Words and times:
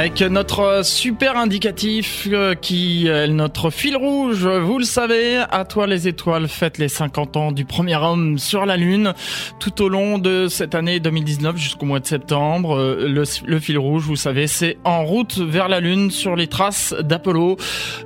avec 0.00 0.22
notre 0.22 0.80
super 0.82 1.36
indicatif 1.36 2.26
euh, 2.32 2.54
qui 2.54 3.06
est 3.06 3.28
notre 3.28 3.68
fil 3.68 3.98
rouge. 3.98 4.46
Vous 4.46 4.78
le 4.78 4.84
savez, 4.84 5.36
à 5.36 5.66
toi 5.66 5.86
les 5.86 6.08
étoiles 6.08 6.48
fête 6.48 6.78
les 6.78 6.88
50 6.88 7.36
ans 7.36 7.52
du 7.52 7.66
premier 7.66 7.96
homme 7.96 8.38
sur 8.38 8.64
la 8.64 8.78
Lune 8.78 9.12
tout 9.58 9.82
au 9.82 9.90
long 9.90 10.16
de 10.16 10.48
cette 10.48 10.74
année 10.74 11.00
2019 11.00 11.54
jusqu'au 11.58 11.84
mois 11.84 12.00
de 12.00 12.06
septembre. 12.06 12.78
Euh, 12.78 13.08
le, 13.08 13.24
le, 13.44 13.60
fil 13.60 13.76
rouge, 13.76 14.04
vous 14.04 14.16
savez, 14.16 14.46
c'est 14.46 14.78
en 14.84 15.04
route 15.04 15.36
vers 15.36 15.68
la 15.68 15.80
Lune 15.80 16.10
sur 16.10 16.34
les 16.34 16.46
traces 16.46 16.94
d'Apollo. 16.98 17.58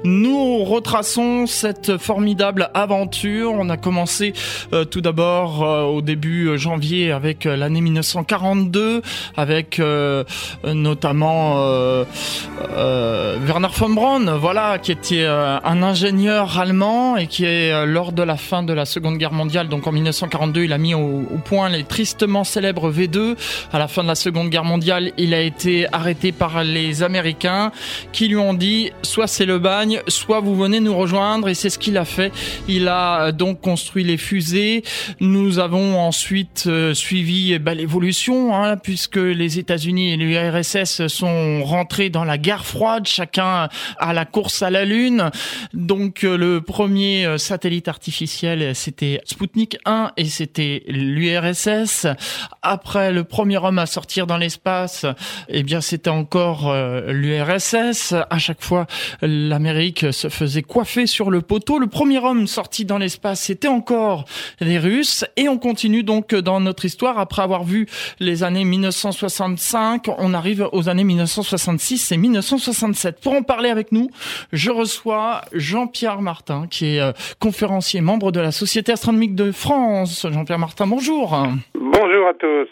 Nous 0.03 0.65
retraçons 0.65 1.47
cette 1.47 1.97
formidable 1.99 2.71
aventure. 2.75 3.53
On 3.53 3.69
a 3.69 3.77
commencé 3.77 4.33
euh, 4.73 4.85
tout 4.85 5.01
d'abord 5.01 5.63
euh, 5.63 5.85
au 5.85 6.03
début 6.03 6.59
janvier 6.59 7.13
avec 7.13 7.45
l'année 7.45 7.83
1942 7.83 9.01
avec 9.37 9.81
notamment 10.65 11.59
euh, 11.59 11.84
euh, 11.84 11.84
Werner 13.47 13.69
von 13.77 13.91
Braun, 13.91 14.37
voilà, 14.39 14.79
qui 14.79 14.93
était 14.93 15.25
euh, 15.25 15.59
un 15.63 15.83
ingénieur 15.83 16.59
allemand 16.59 17.17
et 17.17 17.27
qui 17.27 17.45
est 17.45 17.87
lors 17.87 18.13
de 18.13 18.23
la 18.23 18.37
fin 18.37 18.63
de 18.63 18.73
la 18.73 18.85
Seconde 18.85 19.19
Guerre 19.19 19.33
mondiale, 19.33 19.69
donc 19.69 19.87
en 19.87 19.93
1942, 19.93 20.65
il 20.65 20.73
a 20.73 20.79
mis 20.79 20.95
au, 20.95 21.25
point 21.45 21.69
les 21.69 21.85
tristement 21.85 22.45
célèbres 22.45 22.91
V2. 22.91 23.37
À 23.73 23.79
la 23.79 23.89
fin 23.89 24.03
de 24.03 24.09
la 24.09 24.15
Seconde 24.15 24.49
Guerre 24.49 24.65
mondiale, 24.65 25.13
il 25.19 25.35
a 25.35 25.41
été 25.41 25.87
arrêté 25.93 26.33
par 26.33 26.65
les 26.65 27.03
Américains 27.03 27.73
qui 28.13 28.29
lui 28.29 28.37
ont 28.37 28.55
dit 28.55 28.91
soit 29.03 29.27
c'est 29.27 29.47
le 29.47 29.59
bagne, 29.59 30.01
soit 30.09 30.41
vous 30.41 30.57
venez 30.57 30.81
nous 30.81 30.97
rejoindre 30.97 31.49
et 31.49 31.55
c'est 31.55 31.71
ce 31.71 31.79
qu'il 31.79 31.99
a 31.99 32.05
fait. 32.05 32.33
Il 32.69 32.89
a 32.89 33.33
donc 33.33 33.61
construit 33.61 34.05
les 34.05 34.17
fusées. 34.17 34.85
Nous 35.21 35.59
avons 35.59 35.99
ensuite 36.01 36.69
suivi 36.95 37.53
eh 37.53 37.59
ben, 37.59 37.75
l'évolution, 37.75 38.55
hein, 38.55 38.77
puisque 38.77 39.17
les 39.17 39.59
États-Unis 39.59 40.13
et 40.13 40.17
l'URSS 40.17 41.07
sont 41.09 41.63
rentrer 41.75 42.09
dans 42.09 42.25
la 42.25 42.39
guerre 42.39 42.65
froide, 42.65 43.07
chacun 43.07 43.69
à 43.99 44.13
la 44.13 44.25
course 44.25 44.63
à 44.63 44.71
la 44.71 44.85
Lune. 44.85 45.31
Donc 45.73 46.23
euh, 46.23 46.37
le 46.37 46.61
premier 46.61 47.27
euh, 47.27 47.37
satellite 47.39 47.89
artificiel, 47.89 48.75
c'était 48.75 49.21
Sputnik 49.25 49.79
1 49.85 50.13
et 50.17 50.27
c'était 50.27 50.85
l'URSS. 50.87 52.07
Après 52.63 53.13
le 53.13 53.25
premier 53.25 53.59
homme 53.59 53.79
à 53.79 53.87
sortir 53.87 54.27
dans 54.27 54.37
l'espace, 54.37 55.05
eh 55.49 55.63
bien 55.65 55.81
c'était 55.81 56.11
encore 56.11 56.71
euh, 56.71 57.13
l'URSS. 57.13 58.15
À 58.31 58.39
chaque 58.39 58.63
fois, 58.63 58.87
l'Amérique 59.21 60.13
se 60.13 60.29
faisait 60.29 60.63
coiffer 60.63 61.07
sur 61.07 61.31
le 61.31 61.41
poteau. 61.41 61.79
Le 61.79 61.89
premier 61.89 62.19
homme 62.19 62.47
sorti 62.47 62.85
dans 62.85 62.99
l'espace, 62.99 63.41
c'était 63.41 63.69
encore 63.69 64.27
les 64.61 64.79
Russes. 64.79 65.25
Et 65.37 65.49
on 65.49 65.59
continue 65.59 66.05
donc 66.05 66.35
dans 66.35 66.61
notre 66.61 66.85
histoire. 66.85 67.19
Après 67.19 67.43
avoir 67.43 67.65
vu 67.65 67.87
les 68.21 68.45
années 68.45 68.65
1965, 68.65 70.07
on 70.19 70.35
arrive 70.35 70.69
aux 70.73 70.89
années 70.89 71.05
1960 71.05 71.54
1966 71.55 72.13
et 72.13 72.17
1967. 72.17 73.21
Pour 73.23 73.35
en 73.35 73.43
parler 73.43 73.69
avec 73.71 73.93
nous, 73.93 74.09
je 74.53 74.71
reçois 74.71 75.43
Jean-Pierre 75.53 76.21
Martin, 76.21 76.67
qui 76.69 76.97
est 76.97 77.01
euh, 77.01 77.13
conférencier, 77.41 78.01
membre 78.01 78.33
de 78.33 78.41
la 78.41 78.51
Société 78.51 78.91
astronomique 78.93 79.37
de 79.37 79.53
France. 79.53 80.27
Jean-Pierre 80.31 80.59
Martin, 80.59 80.89
bonjour. 80.89 81.39
Bonjour 81.75 82.27
à 82.27 82.35
tous. 82.35 82.69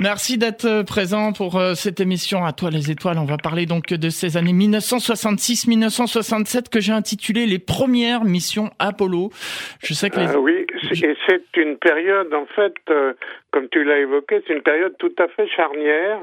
Merci 0.00 0.38
d'être 0.38 0.64
euh, 0.64 0.82
présent 0.82 1.32
pour 1.32 1.56
euh, 1.56 1.74
cette 1.74 2.00
émission 2.00 2.46
à 2.46 2.52
toi 2.52 2.70
les 2.70 2.90
étoiles. 2.90 3.18
On 3.18 3.26
va 3.26 3.36
parler 3.36 3.66
donc 3.66 3.88
de 3.88 4.08
ces 4.08 4.38
années 4.38 4.54
1966-1967 4.54 6.70
que 6.70 6.80
j'ai 6.80 6.92
intitulé 6.92 7.44
les 7.46 7.58
premières 7.58 8.24
missions 8.24 8.70
Apollo. 8.78 9.28
Je 9.82 9.92
sais 9.92 10.08
que 10.08 10.20
les... 10.20 10.34
oui, 10.36 10.64
et 10.92 11.16
c'est 11.26 11.44
une 11.56 11.76
période 11.76 12.32
en 12.32 12.46
fait, 12.46 12.72
comme 13.50 13.68
tu 13.68 13.84
l'as 13.84 13.98
évoqué, 13.98 14.42
c'est 14.46 14.54
une 14.54 14.62
période 14.62 14.96
tout 14.98 15.12
à 15.18 15.28
fait 15.28 15.46
charnière 15.48 16.22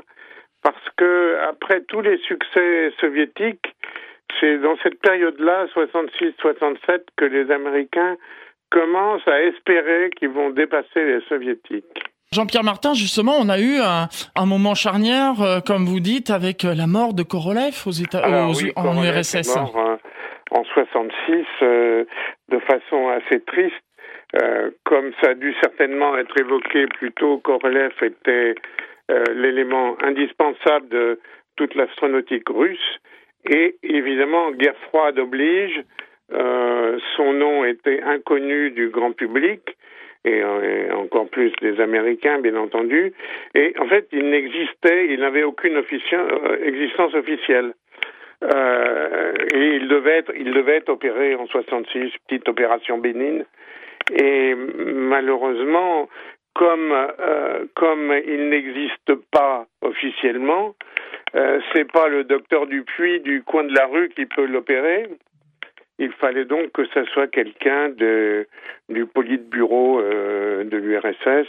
parce 0.63 0.89
que 0.97 1.37
après 1.49 1.81
tous 1.81 2.01
les 2.01 2.17
succès 2.19 2.91
soviétiques, 2.99 3.75
c'est 4.39 4.57
dans 4.57 4.75
cette 4.81 4.99
période-là, 4.99 5.65
66-67, 5.75 7.03
que 7.17 7.25
les 7.25 7.51
Américains 7.51 8.17
commencent 8.71 9.27
à 9.27 9.41
espérer 9.43 10.09
qu'ils 10.17 10.29
vont 10.29 10.49
dépasser 10.49 11.05
les 11.05 11.21
soviétiques. 11.29 12.03
Jean-Pierre 12.31 12.63
Martin, 12.63 12.95
justement, 12.95 13.33
on 13.39 13.47
a 13.47 13.59
eu 13.59 13.77
un, 13.77 14.45
moment 14.47 14.73
charnière, 14.73 15.39
euh, 15.41 15.59
comme 15.59 15.85
vous 15.85 15.99
dites, 15.99 16.31
avec 16.31 16.65
euh, 16.65 16.73
la 16.73 16.87
mort 16.87 17.13
de 17.13 17.21
Korolev 17.21 17.75
aux 17.85 17.91
États, 17.91 18.27
en 18.75 19.03
URSS. 19.03 19.55
Mort, 19.55 19.77
euh, 19.77 19.97
en 20.49 20.63
66, 20.63 21.45
de 21.61 22.59
façon 22.59 23.09
assez 23.09 23.39
triste, 23.41 23.75
comme 24.83 25.11
ça 25.21 25.31
a 25.31 25.33
dû 25.35 25.53
certainement 25.61 26.17
être 26.17 26.35
évoqué 26.39 26.87
plus 26.87 27.11
tôt, 27.11 27.37
Korolev 27.37 27.93
était 28.01 28.55
l'élément 29.35 29.97
indispensable 30.01 30.87
de 30.89 31.19
toute 31.55 31.75
l'astronautique 31.75 32.49
russe. 32.49 32.99
Et 33.49 33.75
évidemment, 33.83 34.51
guerre 34.51 34.77
froide 34.89 35.19
oblige, 35.19 35.83
euh, 36.31 36.97
son 37.17 37.33
nom 37.33 37.65
était 37.65 38.01
inconnu 38.01 38.71
du 38.71 38.89
grand 38.89 39.11
public. 39.11 39.77
Et, 40.25 40.41
encore 40.93 41.27
plus 41.29 41.51
des 41.61 41.81
Américains, 41.81 42.39
bien 42.39 42.55
entendu. 42.55 43.11
Et 43.55 43.73
en 43.77 43.87
fait, 43.87 44.07
il 44.13 44.29
n'existait, 44.29 45.07
il 45.09 45.19
n'avait 45.19 45.43
aucune 45.43 45.75
euh, 45.75 46.57
existence 46.63 47.13
officielle. 47.13 47.73
Euh, 48.43 49.33
et 49.53 49.75
il 49.75 49.89
devait 49.89 50.19
être, 50.19 50.31
il 50.35 50.53
devait 50.53 50.77
être 50.77 50.89
opéré 50.89 51.35
en 51.35 51.45
66, 51.47 52.11
petite 52.27 52.47
opération 52.47 52.99
bénigne. 52.99 53.43
Et 54.15 54.55
malheureusement, 54.55 56.07
comme 56.53 56.91
euh, 56.91 57.65
comme 57.75 58.13
il 58.25 58.49
n'existe 58.49 59.15
pas 59.31 59.65
officiellement, 59.81 60.75
euh, 61.35 61.59
c'est 61.73 61.91
pas 61.91 62.07
le 62.07 62.23
docteur 62.23 62.67
Dupuis 62.67 63.21
du 63.21 63.43
coin 63.43 63.63
de 63.63 63.73
la 63.73 63.87
rue 63.87 64.09
qui 64.09 64.25
peut 64.25 64.45
l'opérer. 64.45 65.09
Il 65.99 66.11
fallait 66.13 66.45
donc 66.45 66.71
que 66.71 66.85
ce 66.85 67.05
soit 67.05 67.27
quelqu'un 67.27 67.89
de 67.89 68.47
du 68.89 69.05
politburo 69.05 69.99
euh, 69.99 70.63
de 70.63 70.77
l'URSS. 70.77 71.47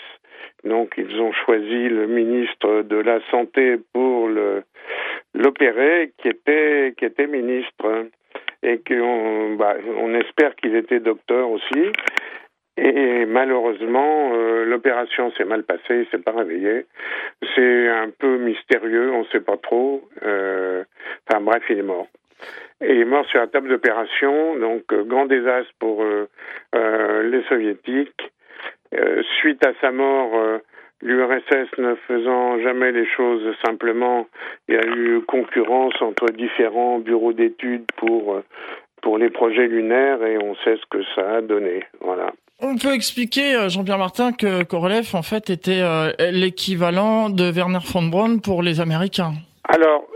Donc 0.65 0.95
ils 0.97 1.21
ont 1.21 1.33
choisi 1.33 1.89
le 1.89 2.07
ministre 2.07 2.83
de 2.83 2.97
la 2.97 3.21
santé 3.31 3.77
pour 3.93 4.31
l'opérer, 5.35 6.13
qui 6.19 6.29
était 6.29 6.95
qui 6.97 7.05
était 7.05 7.27
ministre 7.27 8.07
et 8.63 8.81
qu'on 8.87 9.57
bah, 9.57 9.77
on 9.99 10.15
espère 10.15 10.57
qu'il 10.57 10.75
était 10.75 11.01
docteur 11.01 11.51
aussi. 11.51 11.93
Et 12.77 13.25
malheureusement, 13.27 14.33
euh, 14.35 14.65
l'opération 14.65 15.31
s'est 15.33 15.45
mal 15.45 15.63
passée, 15.63 16.01
il 16.01 16.07
s'est 16.11 16.23
pas 16.23 16.33
réveillé. 16.33 16.87
C'est 17.55 17.89
un 17.89 18.11
peu 18.11 18.37
mystérieux, 18.39 19.13
on 19.13 19.21
ne 19.21 19.27
sait 19.27 19.41
pas 19.41 19.57
trop. 19.57 20.03
Euh, 20.25 20.83
enfin 21.29 21.41
bref, 21.41 21.63
il 21.71 21.79
est 21.79 21.83
mort. 21.83 22.09
Il 22.81 22.99
est 22.99 23.05
mort 23.05 23.25
sur 23.27 23.39
la 23.39 23.47
table 23.47 23.69
d'opération, 23.69 24.57
donc 24.57 24.93
euh, 24.93 25.05
grand 25.05 25.27
désastre 25.27 25.73
pour 25.79 26.03
euh, 26.03 26.27
les 27.23 27.43
soviétiques. 27.45 28.33
suite 29.41 29.65
à 29.65 29.73
sa 29.81 29.93
mort, 29.93 30.33
l'URSS 31.03 31.79
ne 31.79 31.95
faisant 32.07 32.59
jamais 32.61 32.91
les 32.93 33.07
choses 33.07 33.55
simplement, 33.65 34.27
il 34.69 34.75
y 34.75 34.79
a 34.79 34.87
eu 34.87 35.21
concurrence 35.23 36.01
entre 36.01 36.27
différents 36.33 36.99
bureaux 36.99 37.33
d'études 37.33 37.87
pour 37.97 38.43
pour 39.05 39.19
les 39.19 39.29
projets 39.29 39.69
lunaires 39.69 40.25
et 40.25 40.39
on 40.39 40.55
sait 40.65 40.77
ce 40.77 40.87
que 40.91 41.05
ça 41.15 41.37
a 41.37 41.41
donné. 41.43 41.85
Voilà. 42.01 42.33
On 42.61 42.77
peut 42.77 42.95
expliquer, 42.95 43.55
euh, 43.55 43.69
Jean-Pierre 43.69 43.99
Martin, 43.99 44.33
que 44.33 44.65
Korolev, 44.65 45.15
en 45.15 45.23
fait, 45.23 45.51
était 45.51 45.83
euh, 45.83 46.11
l'équivalent 46.33 47.29
de 47.29 47.53
Werner 47.53 47.85
von 47.93 48.05
Braun 48.05 48.39
pour 48.39 48.63
les 48.63 48.81
Américains. 48.81 49.35
Alors, 49.69 50.09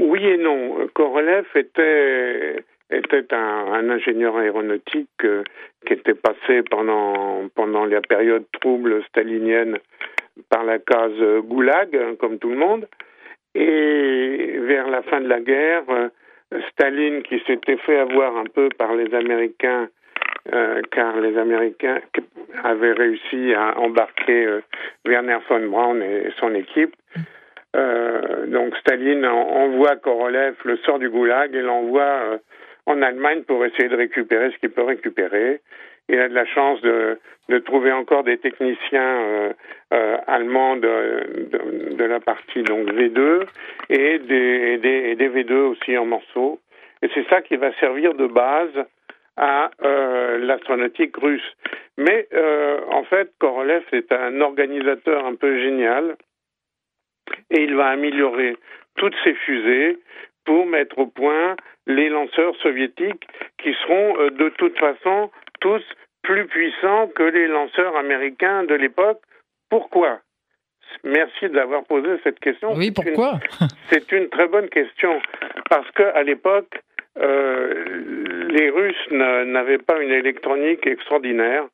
oui 0.00 0.24
et 0.24 0.38
non. 0.38 0.88
Korolev 0.94 1.44
était 1.54 2.64
était 2.90 3.34
un, 3.34 3.90
ingénieur 3.90 4.38
aéronautique 4.38 5.24
euh, 5.24 5.44
qui 5.86 5.92
était 5.92 6.14
passé 6.14 6.62
pendant 6.70 7.42
pendant 7.54 7.84
la 7.84 8.00
période 8.00 8.46
trouble 8.58 9.04
stalinienne 9.08 9.76
par 10.48 10.64
la 10.64 10.78
case 10.78 11.20
Goulag, 11.44 11.94
hein, 11.94 12.14
comme 12.18 12.38
tout 12.38 12.48
le 12.48 12.56
monde. 12.56 12.88
Et 13.54 14.58
vers 14.60 14.88
la 14.88 15.02
fin 15.02 15.20
de 15.20 15.28
la 15.28 15.40
guerre, 15.40 15.84
Staline, 16.70 17.22
qui 17.22 17.40
s'était 17.46 17.76
fait 17.78 17.98
avoir 17.98 18.36
un 18.36 18.44
peu 18.44 18.68
par 18.76 18.94
les 18.94 19.14
Américains 19.14 19.88
euh, 20.52 20.80
car 20.90 21.20
les 21.20 21.36
Américains 21.36 22.00
avaient 22.64 22.92
réussi 22.92 23.52
à 23.54 23.78
embarquer 23.78 24.46
euh, 24.46 24.60
Werner 25.04 25.38
von 25.48 25.66
Braun 25.68 26.00
et 26.00 26.30
son 26.38 26.54
équipe. 26.54 26.94
Euh, 27.76 28.46
donc 28.46 28.74
Staline 28.78 29.26
envoie 29.26 29.96
Korolev, 29.96 30.54
le 30.64 30.78
sort 30.78 30.98
du 30.98 31.10
goulag, 31.10 31.54
et 31.54 31.60
l'envoie 31.60 32.38
en 32.88 33.02
Allemagne 33.02 33.42
pour 33.42 33.64
essayer 33.64 33.88
de 33.88 33.96
récupérer 33.96 34.50
ce 34.50 34.58
qu'il 34.58 34.70
peut 34.70 34.82
récupérer. 34.82 35.60
Il 36.08 36.18
a 36.18 36.28
de 36.28 36.34
la 36.34 36.46
chance 36.46 36.80
de, 36.80 37.18
trouver 37.64 37.92
encore 37.92 38.24
des 38.24 38.38
techniciens 38.38 39.52
allemands 40.26 40.76
de, 40.76 42.02
la 42.02 42.20
partie 42.20 42.62
donc 42.62 42.88
V2 42.90 43.42
et 43.90 44.18
des, 44.18 44.78
des, 44.78 45.14
des 45.16 45.28
V2 45.28 45.52
aussi 45.52 45.98
en 45.98 46.06
morceaux. 46.06 46.60
Et 47.02 47.08
c'est 47.14 47.28
ça 47.28 47.42
qui 47.42 47.56
va 47.56 47.72
servir 47.74 48.14
de 48.14 48.26
base 48.26 48.72
à 49.38 49.70
euh, 49.82 50.38
l'astronautique 50.38 51.16
russe. 51.16 51.56
Mais 51.96 52.26
euh, 52.34 52.80
en 52.90 53.04
fait, 53.04 53.30
Korolev 53.38 53.84
est 53.92 54.12
un 54.12 54.40
organisateur 54.40 55.24
un 55.24 55.36
peu 55.36 55.58
génial. 55.60 56.16
et 57.50 57.62
il 57.62 57.74
va 57.76 57.88
améliorer 57.88 58.56
toutes 58.96 59.14
ces 59.22 59.34
fusées 59.34 59.98
pour 60.48 60.64
mettre 60.64 60.98
au 60.98 61.06
point 61.06 61.56
les 61.86 62.08
lanceurs 62.08 62.56
soviétiques 62.62 63.28
qui 63.58 63.74
seront 63.82 64.18
euh, 64.18 64.30
de 64.30 64.48
toute 64.56 64.78
façon 64.78 65.30
tous 65.60 65.82
plus 66.22 66.46
puissants 66.46 67.08
que 67.14 67.22
les 67.22 67.48
lanceurs 67.48 67.94
américains 67.96 68.64
de 68.64 68.74
l'époque. 68.74 69.20
Pourquoi? 69.68 70.20
Merci 71.04 71.50
d'avoir 71.50 71.84
posé 71.84 72.08
cette 72.24 72.40
question. 72.40 72.72
Oui, 72.72 72.92
pourquoi? 72.92 73.40
C'est 73.90 74.10
une, 74.10 74.30
très 74.30 74.48
bonne 74.48 74.70
question 74.70 75.20
parce 75.68 75.90
qu'à 75.90 76.22
l'époque, 76.22 76.80
euh, 77.18 78.48
les 78.48 78.70
Russes 78.70 79.10
n'avaient 79.10 79.76
pas 79.76 80.00
une 80.00 80.12
électronique 80.12 80.86
extraordinaire, 80.86 81.66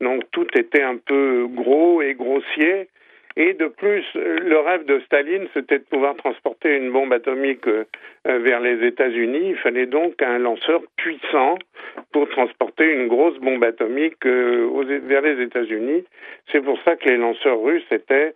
donc 0.00 0.24
tout 0.32 0.48
était 0.58 0.82
un 0.82 0.96
peu 0.96 1.46
gros 1.48 2.02
et 2.02 2.14
grossier. 2.14 2.88
Et 3.38 3.52
de 3.52 3.66
plus, 3.66 4.04
le 4.14 4.58
rêve 4.60 4.86
de 4.86 4.98
Staline, 5.00 5.46
c'était 5.52 5.78
de 5.78 5.84
pouvoir 5.84 6.16
transporter 6.16 6.74
une 6.74 6.90
bombe 6.90 7.12
atomique 7.12 7.66
euh, 7.68 7.84
vers 8.24 8.60
les 8.60 8.86
États-Unis. 8.86 9.50
Il 9.50 9.56
fallait 9.56 9.84
donc 9.84 10.22
un 10.22 10.38
lanceur 10.38 10.80
puissant 10.96 11.58
pour 12.12 12.30
transporter 12.30 12.94
une 12.94 13.08
grosse 13.08 13.38
bombe 13.38 13.62
atomique 13.62 14.24
euh, 14.24 15.00
vers 15.04 15.20
les 15.20 15.42
États-Unis. 15.42 16.04
C'est 16.50 16.62
pour 16.62 16.78
ça 16.82 16.96
que 16.96 17.10
les 17.10 17.18
lanceurs 17.18 17.60
russes 17.60 17.84
étaient 17.90 18.34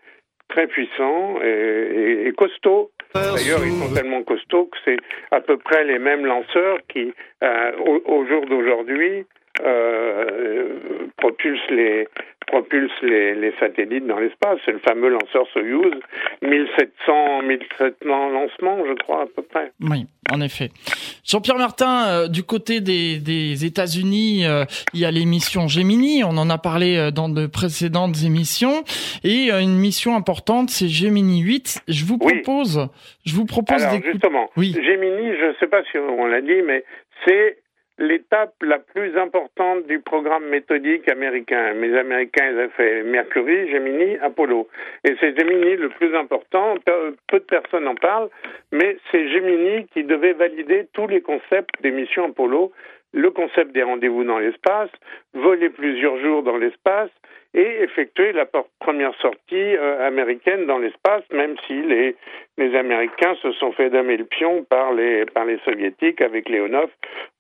très 0.49 0.67
puissants 0.67 1.41
et, 1.43 2.31
costauds. 2.37 2.91
D'ailleurs, 3.15 3.65
ils 3.65 3.73
sont 3.73 3.95
tellement 3.95 4.23
costauds 4.23 4.67
que 4.67 4.77
c'est 4.85 4.99
à 5.31 5.41
peu 5.41 5.57
près 5.57 5.85
les 5.85 5.99
mêmes 5.99 6.27
lanceurs 6.27 6.79
qui, 6.89 7.13
euh, 7.43 7.73
au, 7.79 8.27
jour 8.27 8.45
d'aujourd'hui, 8.47 9.25
propulsent 11.17 11.71
les 11.71 12.07
propulse 12.51 12.93
les, 13.03 13.53
satellites 13.59 14.07
dans 14.07 14.19
l'espace. 14.19 14.59
C'est 14.65 14.73
le 14.73 14.79
fameux 14.79 15.09
lanceur 15.09 15.47
Soyuz, 15.53 15.95
1700, 16.43 17.43
1700 17.43 18.31
lancements, 18.31 18.79
je 18.87 18.95
crois, 19.03 19.23
à 19.23 19.27
peu 19.27 19.43
près. 19.43 19.73
Oui, 19.81 20.07
en 20.31 20.41
effet. 20.41 20.71
Jean-Pierre 21.25 21.59
Martin, 21.59 22.07
euh, 22.09 22.29
du 22.29 22.43
côté 22.43 22.81
des, 22.81 23.65
États-Unis, 23.65 24.47
euh, 24.47 24.65
il 24.95 25.01
y 25.01 25.05
a 25.05 25.11
l'émission 25.11 25.69
Gemini. 25.69 26.25
On 26.25 26.37
en 26.37 26.51
a 26.51 26.59
parlé 26.59 26.97
euh, 26.97 27.11
dans 27.11 27.29
de 27.29 27.47
précédentes 27.47 28.17
émissions. 28.25 28.83
Et 29.25 29.51
une 29.51 29.77
mission 29.77 30.17
importante, 30.17 30.71
c'est 30.71 30.89
Gemini 30.89 31.41
8. 31.41 31.83
Je 31.89 32.05
vous 32.05 32.19
propose, 32.19 32.89
je 33.25 33.35
vous 33.35 33.47
propose 33.47 33.83
Alors, 33.83 34.03
justement, 34.03 34.51
oui. 34.57 34.73
Gemini, 34.75 35.37
je 35.39 35.47
ne 35.47 35.55
sais 35.61 35.67
pas 35.67 35.83
si 35.91 35.99
on 35.99 36.27
l'a 36.27 36.41
dit, 36.41 36.63
mais 36.65 36.85
c'est 37.27 37.59
l'étape 38.01 38.55
la 38.63 38.79
plus 38.79 39.17
importante 39.17 39.87
du 39.87 40.01
programme 40.01 40.47
méthodique 40.49 41.09
américain. 41.09 41.75
Les 41.75 41.97
Américains, 41.97 42.51
ils 42.51 42.59
ont 42.59 42.71
fait 42.71 43.03
Mercury, 43.03 43.71
Gemini, 43.71 44.17
Apollo. 44.17 44.69
Et 45.05 45.15
c'est 45.21 45.39
Gemini 45.39 45.77
le 45.77 45.91
plus 45.91 46.17
important. 46.17 46.75
Peu 47.29 47.39
de 47.39 47.45
personnes 47.45 47.87
en 47.87 47.95
parlent, 47.95 48.31
mais 48.73 48.97
c'est 49.11 49.29
Gemini 49.29 49.87
qui 49.93 50.03
devait 50.03 50.33
valider 50.33 50.89
tous 50.95 51.07
les 51.07 51.21
concepts 51.21 51.81
des 51.83 51.91
missions 51.91 52.25
Apollo 52.25 52.73
le 53.13 53.31
concept 53.31 53.73
des 53.73 53.83
rendez-vous 53.83 54.25
dans 54.25 54.39
l'espace, 54.39 54.91
voler 55.35 55.69
plusieurs 55.69 56.17
jours 56.21 56.43
dans 56.43 56.57
l'espace 56.57 57.11
et 57.53 57.83
effectuer 57.83 58.33
la 58.33 58.47
première 58.79 59.15
sortie 59.17 59.55
euh, 59.55 60.07
américaine 60.07 60.67
dans 60.67 60.79
l'espace, 60.79 61.25
même 61.33 61.57
si 61.67 61.83
les, 61.83 62.17
les 62.59 62.77
Américains 62.77 63.35
se 63.43 63.51
sont 63.53 63.73
fait 63.73 63.91
damer 63.91 64.17
le 64.17 64.25
pion 64.25 64.65
par 64.65 64.93
les, 64.93 65.25
par 65.27 65.45
les 65.45 65.59
Soviétiques 65.65 66.21
avec 66.21 66.49
Léonov. 66.49 66.91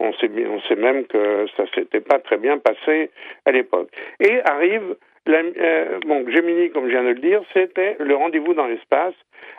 On 0.01 0.13
sait, 0.15 0.31
on 0.47 0.61
sait 0.63 0.77
même 0.77 1.07
que 1.07 1.47
ça 1.57 1.65
s'était 1.75 2.01
pas 2.01 2.19
très 2.19 2.39
bien 2.39 2.59
passé 2.59 3.11
à 3.47 3.53
l'époque. 3.53 3.91
Et 4.19 4.41
arrive 4.45 4.97
la, 5.27 5.39
euh, 5.39 6.01
bon, 6.07 6.25
Gemini, 6.31 6.71
comme 6.71 6.87
je 6.87 6.91
viens 6.91 7.05
de 7.05 7.09
le 7.09 7.21
dire, 7.21 7.43
c'était 7.53 7.97
le 8.01 8.15
rendez-vous 8.15 8.55
dans 8.55 8.67
l'espace. 8.67 9.15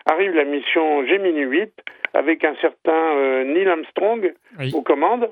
Arrive 0.05 0.35
la 0.35 0.43
mission 0.43 1.05
Gemini 1.05 1.41
8 1.41 1.71
avec 2.13 2.43
un 2.43 2.55
certain 2.55 3.15
euh, 3.15 3.43
Neil 3.45 3.67
Armstrong 3.67 4.33
aux 4.73 4.81
commandes. 4.81 5.31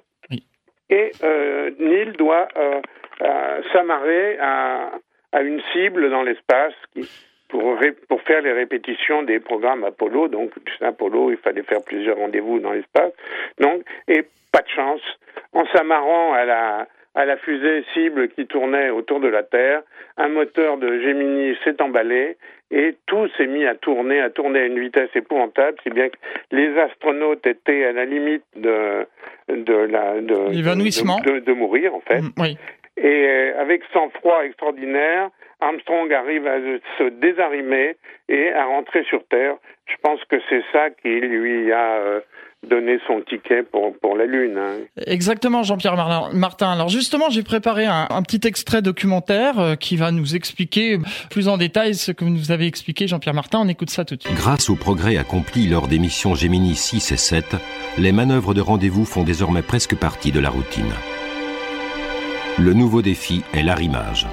Et 0.91 1.11
euh, 1.23 1.69
Neil 1.79 2.13
doit 2.17 2.47
s'amarrer 3.73 4.37
à, 4.39 4.91
à, 5.31 5.41
une 5.41 5.61
cible 5.73 6.09
dans 6.09 6.23
l'espace 6.23 6.73
pour, 7.47 7.77
pour 8.07 8.21
faire 8.21 8.41
les 8.41 8.53
répétitions 8.53 9.23
des 9.23 9.39
programmes 9.39 9.83
Apollo. 9.83 10.27
Donc, 10.27 10.51
Apollo, 10.81 11.31
il 11.31 11.37
fallait 11.37 11.63
faire 11.63 11.83
plusieurs 11.83 12.17
rendez-vous 12.17 12.59
dans 12.59 12.71
l'espace. 12.71 13.11
Donc, 13.59 13.83
et 14.07 14.23
pas 14.51 14.61
de 14.61 14.69
chance. 14.69 15.01
En 15.53 15.65
s'amarrant 15.67 16.33
à 16.33 16.45
la, 16.45 16.87
à 17.15 17.25
la 17.25 17.37
fusée 17.37 17.83
cible 17.93 18.29
qui 18.29 18.45
tournait 18.45 18.89
autour 18.89 19.19
de 19.19 19.27
la 19.27 19.43
Terre, 19.43 19.81
un 20.17 20.29
moteur 20.29 20.77
de 20.77 20.99
Gemini 21.01 21.55
s'est 21.63 21.81
emballé 21.81 22.37
et 22.71 22.95
tout 23.07 23.27
s'est 23.35 23.47
mis 23.47 23.65
à 23.65 23.73
tourner, 23.75 24.21
à 24.21 24.29
tourner 24.29 24.59
à 24.59 24.65
une 24.65 24.79
vitesse 24.79 25.09
épouvantable, 25.15 25.77
si 25.83 25.89
bien 25.89 26.09
que 26.09 26.17
les 26.51 26.77
astronautes 26.77 27.45
étaient 27.47 27.85
à 27.85 27.93
la 27.93 28.05
limite 28.05 28.43
de, 28.55 29.07
de 29.47 29.73
la 29.73 30.21
de, 30.21 30.51
de, 31.23 31.39
de, 31.39 31.53
mourir 31.53 31.95
en 31.95 32.01
fait. 32.01 32.21
Mm, 32.21 32.55
et 32.99 33.27
euh, 33.27 33.61
avec 33.61 33.81
sang-froid 33.93 34.43
extraordinaire, 34.43 35.29
Armstrong 35.61 36.11
arrive 36.13 36.47
à 36.47 36.57
se 36.97 37.09
désarrimer 37.09 37.95
et 38.27 38.51
à 38.51 38.65
rentrer 38.65 39.03
sur 39.05 39.25
Terre. 39.27 39.55
Je 39.85 39.95
pense 40.01 40.19
que 40.25 40.35
c'est 40.49 40.63
ça 40.71 40.89
qui 40.89 41.09
lui 41.09 41.71
a 41.71 41.95
euh, 41.95 42.19
donner 42.63 42.99
son 43.07 43.21
ticket 43.21 43.63
pour, 43.63 43.97
pour 43.99 44.17
la 44.17 44.25
Lune. 44.25 44.57
Hein. 44.57 45.01
Exactement, 45.07 45.63
Jean-Pierre 45.63 45.95
Martin. 46.33 46.71
Alors 46.71 46.89
justement, 46.89 47.29
j'ai 47.29 47.43
préparé 47.43 47.85
un, 47.85 48.07
un, 48.09 48.21
petit 48.21 48.45
extrait 48.45 48.81
documentaire 48.81 49.59
euh, 49.59 49.75
qui 49.75 49.95
va 49.95 50.11
nous 50.11 50.35
expliquer 50.35 50.97
plus 51.29 51.47
en 51.47 51.57
détail 51.57 51.95
ce 51.95 52.11
que 52.11 52.23
vous 52.23 52.31
nous 52.31 52.51
avez 52.51 52.67
expliqué, 52.67 53.07
Jean-Pierre 53.07 53.33
Martin. 53.33 53.59
On 53.61 53.67
écoute 53.67 53.89
ça 53.89 54.03
tout 54.03 54.15
de 54.15 54.21
suite. 54.21 54.35
Grâce 54.35 54.69
aux 54.69 54.75
progrès 54.75 55.17
accomplis 55.17 55.67
lors 55.67 55.87
des 55.87 55.99
missions 55.99 56.35
Gemini 56.35 56.75
6 56.75 57.13
et 57.13 57.17
7, 57.17 57.55
les 57.97 58.11
manœuvres 58.11 58.53
de 58.53 58.61
rendez-vous 58.61 59.05
font 59.05 59.23
désormais 59.23 59.61
presque 59.61 59.95
partie 59.95 60.31
de 60.31 60.39
la 60.39 60.49
routine. 60.49 60.93
Le 62.59 62.73
nouveau 62.73 63.01
défi 63.01 63.41
est 63.53 63.63
l'arrimage. 63.63 64.27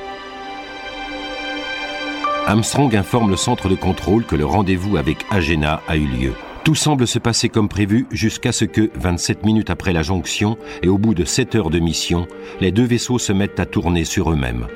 Armstrong 2.44 2.96
informe 2.96 3.30
le 3.30 3.36
centre 3.36 3.68
de 3.68 3.76
contrôle 3.76 4.24
que 4.24 4.34
le 4.34 4.44
rendez-vous 4.44 4.96
avec 4.96 5.24
Agena 5.30 5.80
a 5.86 5.96
eu 5.96 6.06
lieu. 6.06 6.32
Tout 6.64 6.74
semble 6.74 7.06
se 7.06 7.20
passer 7.20 7.48
comme 7.48 7.68
prévu 7.68 8.08
jusqu'à 8.10 8.50
ce 8.50 8.64
que, 8.64 8.90
27 8.96 9.46
minutes 9.46 9.70
après 9.70 9.92
la 9.92 10.02
jonction 10.02 10.58
et 10.82 10.88
au 10.88 10.98
bout 10.98 11.14
de 11.14 11.24
7 11.24 11.54
heures 11.54 11.70
de 11.70 11.78
mission, 11.78 12.26
les 12.60 12.72
deux 12.72 12.82
vaisseaux 12.82 13.20
se 13.20 13.32
mettent 13.32 13.60
à 13.60 13.66
tourner 13.66 14.04
sur 14.04 14.32
eux-mêmes. 14.32 14.66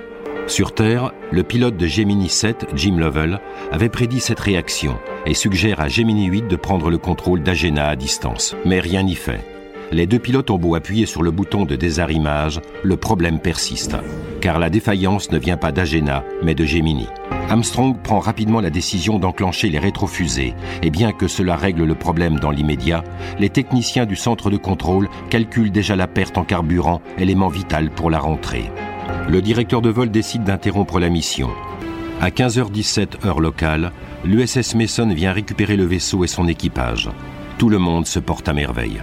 Sur 0.47 0.73
Terre, 0.73 1.11
le 1.33 1.43
pilote 1.43 1.77
de 1.77 1.89
Gemini 1.89 2.29
7, 2.29 2.69
Jim 2.77 2.99
Lovell, 2.99 3.41
avait 3.73 3.89
prédit 3.89 4.21
cette 4.21 4.39
réaction 4.39 4.97
et 5.27 5.35
suggère 5.35 5.81
à 5.81 5.89
Gemini 5.89 6.27
8 6.27 6.47
de 6.47 6.57
prendre 6.57 6.89
le 6.89 6.99
contrôle 6.99 7.43
d'Agena 7.43 7.89
à 7.89 7.97
distance. 7.97 8.55
Mais 8.65 8.79
rien 8.79 9.03
n'y 9.03 9.17
fait. 9.17 9.45
Les 9.93 10.07
deux 10.07 10.21
pilotes 10.21 10.51
ont 10.51 10.59
beau 10.59 10.77
appuyer 10.77 11.05
sur 11.05 11.23
le 11.23 11.33
bouton 11.33 11.65
de 11.65 11.75
désarrimage, 11.75 12.61
le 12.85 12.97
problème 12.97 13.41
persiste, 13.41 13.97
car 14.41 14.61
la 14.61 14.71
défaillance 14.71 15.33
ne 15.33 15.39
vient 15.39 15.57
pas 15.57 15.73
d'Agena, 15.73 16.23
mais 16.45 16.55
de 16.55 16.65
Gemini. 16.65 17.09
Armstrong 17.49 17.97
prend 18.01 18.21
rapidement 18.21 18.61
la 18.61 18.71
décision 18.71 19.19
d'enclencher 19.19 19.69
les 19.69 19.81
rétrofusées, 19.81 20.55
et 20.83 20.91
bien 20.91 21.11
que 21.11 21.27
cela 21.27 21.57
règle 21.57 21.83
le 21.83 21.97
problème 21.97 22.39
dans 22.39 22.53
l'immédiat, 22.53 23.03
les 23.41 23.51
techniciens 23.51 24.07
du 24.07 24.15
centre 24.15 24.49
de 24.49 24.57
contrôle 24.57 25.09
calculent 25.29 25.73
déjà 25.73 25.97
la 25.97 26.07
perte 26.07 26.39
en 26.39 26.45
carburant, 26.45 27.03
élément 27.19 27.49
vital 27.49 27.91
pour 27.91 28.11
la 28.11 28.21
rentrée. 28.21 28.71
Le 29.29 29.43
directeur 29.43 29.83
de 29.83 29.91
vol 29.91 30.13
décide 30.13 30.45
d'interrompre 30.45 31.01
la 31.01 31.09
mission. 31.09 31.51
À 32.21 32.31
15h17 32.31 33.27
heure 33.27 33.41
locale, 33.41 33.91
l'USS 34.25 34.77
Mason 34.77 35.09
vient 35.09 35.33
récupérer 35.33 35.77
le 35.77 35.85
vaisseau 35.85 36.23
et 36.23 36.29
son 36.29 36.47
équipage. 36.47 37.11
Tout 37.59 37.69
le 37.69 37.79
monde 37.79 38.07
se 38.07 38.21
porte 38.21 38.49
à 38.49 38.53
merveille. 38.53 39.01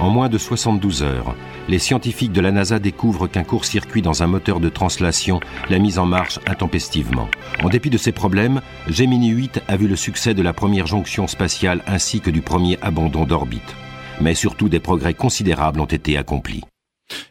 En 0.00 0.08
moins 0.08 0.30
de 0.30 0.38
72 0.38 1.02
heures, 1.02 1.34
les 1.68 1.78
scientifiques 1.78 2.32
de 2.32 2.40
la 2.40 2.52
NASA 2.52 2.78
découvrent 2.78 3.26
qu'un 3.26 3.44
court-circuit 3.44 4.00
dans 4.00 4.22
un 4.22 4.26
moteur 4.26 4.58
de 4.58 4.70
translation 4.70 5.40
l'a 5.68 5.78
mise 5.78 5.98
en 5.98 6.06
marche 6.06 6.38
intempestivement. 6.48 7.28
En 7.62 7.68
dépit 7.68 7.90
de 7.90 7.98
ces 7.98 8.12
problèmes, 8.12 8.62
Gemini 8.88 9.28
8 9.28 9.62
a 9.68 9.76
vu 9.76 9.88
le 9.88 9.96
succès 9.96 10.32
de 10.32 10.42
la 10.42 10.54
première 10.54 10.86
jonction 10.86 11.26
spatiale 11.26 11.82
ainsi 11.86 12.22
que 12.22 12.30
du 12.30 12.40
premier 12.40 12.78
abandon 12.80 13.24
d'orbite. 13.24 13.76
Mais 14.22 14.34
surtout 14.34 14.70
des 14.70 14.80
progrès 14.80 15.12
considérables 15.12 15.80
ont 15.80 15.84
été 15.84 16.16
accomplis. 16.16 16.64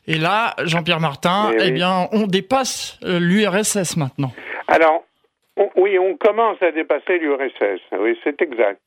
Et 0.05 0.19
là, 0.19 0.53
Jean-Pierre 0.63 0.99
Martin, 0.99 1.51
eh, 1.53 1.63
eh 1.65 1.71
bien, 1.71 2.07
on 2.11 2.27
dépasse 2.27 2.99
euh, 3.03 3.19
l'URSS 3.19 3.97
maintenant. 3.97 4.31
Alors, 4.67 5.05
oui, 5.75 5.97
on 5.97 6.15
commence 6.17 6.61
à 6.61 6.71
dépasser 6.71 7.17
l'URSS. 7.17 7.81
Oui, 7.99 8.17
c'est 8.23 8.39
exact. 8.43 8.79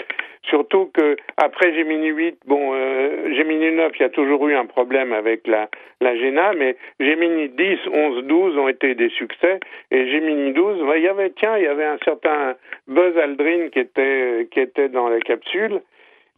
Surtout 0.49 0.90
que 0.92 1.16
après 1.37 1.72
Gemini 1.72 2.08
8, 2.08 2.40
bon, 2.46 2.72
euh, 2.75 3.32
Gemini 3.34 3.70
9, 3.70 3.92
il 3.94 4.02
y 4.02 4.04
a 4.04 4.08
toujours 4.08 4.49
eu 4.49 4.54
un 4.54 4.66
problème 4.66 5.12
avec 5.12 5.46
la, 5.46 5.68
la 6.00 6.16
GENA, 6.16 6.52
mais 6.54 6.76
Gemini 6.99 7.49
10, 7.49 7.78
11, 7.92 8.25
12 8.25 8.58
ont 8.58 8.68
été 8.68 8.94
des 8.96 9.08
succès. 9.11 9.61
Et 9.92 10.11
Gemini 10.11 10.52
12, 10.52 10.84
il 10.96 11.02
y 11.02 11.08
avait, 11.08 11.30
tiens, 11.30 11.56
il 11.58 11.64
y 11.64 11.68
avait 11.68 11.84
un 11.84 11.99
certain 12.04 12.56
Buzz 12.88 13.16
Aldrin 13.16 13.68
qui 13.68 13.78
était, 13.78 14.49
qui 14.50 14.61
était 14.61 14.88
dans 14.88 15.08
la 15.08 15.20
capsule. 15.20 15.80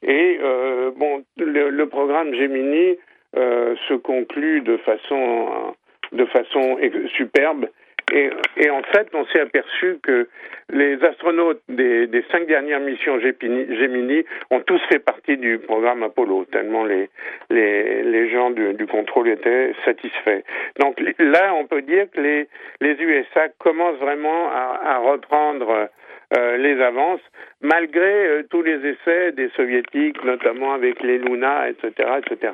Et 0.02 0.38
euh, 0.42 0.90
bon, 0.94 1.24
le, 1.38 1.84
programme 1.86 2.34
Gemini 2.34 2.98
euh, 3.36 3.74
se 3.88 3.94
conclut 3.94 4.60
de 4.60 4.76
façon, 4.76 5.74
de 6.12 6.26
façon 6.26 6.78
superbe 7.16 7.68
Et, 8.12 8.70
en 8.70 8.82
fait, 8.82 9.08
on 9.14 9.24
s'est 9.26 9.40
aperçu 9.40 9.98
que 10.02 10.28
les 10.70 11.02
astronautes 11.04 11.62
des, 11.68 12.08
cinq 12.30 12.46
dernières 12.46 12.80
missions 12.80 13.18
Gemini 13.20 14.24
ont 14.50 14.60
tous 14.60 14.80
fait 14.88 14.98
partie 14.98 15.36
du 15.36 15.58
programme 15.58 16.02
Apollo, 16.02 16.46
tellement 16.52 16.84
les, 16.84 17.08
les, 17.50 18.30
gens 18.30 18.50
du, 18.50 18.74
du, 18.74 18.86
contrôle 18.86 19.28
étaient 19.28 19.72
satisfaits. 19.84 20.42
Donc 20.78 21.00
là, 21.18 21.54
on 21.54 21.66
peut 21.66 21.82
dire 21.82 22.06
que 22.10 22.20
les, 22.20 22.48
les 22.80 22.92
USA 23.02 23.48
commencent 23.58 23.98
vraiment 23.98 24.50
à 24.50 24.98
reprendre 24.98 25.88
euh, 26.36 26.56
les 26.56 26.80
avances, 26.82 27.20
malgré 27.60 28.26
euh, 28.26 28.42
tous 28.50 28.62
les 28.62 28.76
essais 28.76 29.32
des 29.32 29.50
soviétiques, 29.56 30.22
notamment 30.24 30.72
avec 30.72 31.02
les 31.02 31.18
Luna, 31.18 31.68
etc., 31.68 32.08
etc. 32.18 32.52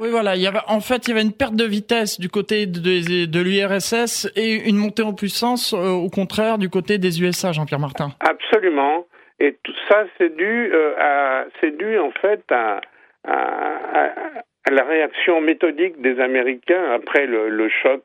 Oui, 0.00 0.08
voilà. 0.10 0.36
Il 0.36 0.42
y 0.42 0.46
avait, 0.46 0.64
en 0.68 0.80
fait, 0.80 1.06
il 1.06 1.10
y 1.10 1.12
avait 1.12 1.22
une 1.22 1.36
perte 1.36 1.54
de 1.54 1.64
vitesse 1.64 2.18
du 2.18 2.28
côté 2.28 2.66
de, 2.66 3.26
de, 3.26 3.40
l'URSS 3.40 4.32
et 4.36 4.68
une 4.68 4.76
montée 4.76 5.02
en 5.02 5.12
puissance, 5.12 5.74
euh, 5.74 5.90
au 5.90 6.08
contraire, 6.08 6.58
du 6.58 6.68
côté 6.68 6.98
des 6.98 7.22
USA, 7.22 7.52
Jean-Pierre 7.52 7.80
Martin. 7.80 8.08
Absolument. 8.20 9.06
Et 9.38 9.56
tout 9.62 9.74
ça, 9.88 10.04
c'est 10.18 10.34
dû, 10.34 10.72
à, 10.98 11.44
c'est 11.60 11.76
dû 11.76 11.98
en 11.98 12.12
fait 12.12 12.40
à, 12.50 12.80
à, 13.24 14.08
à, 14.64 14.70
la 14.70 14.84
réaction 14.84 15.40
méthodique 15.40 16.00
des 16.00 16.20
Américains 16.20 16.92
après 16.92 17.26
le, 17.26 17.48
le 17.48 17.68
choc 17.68 18.02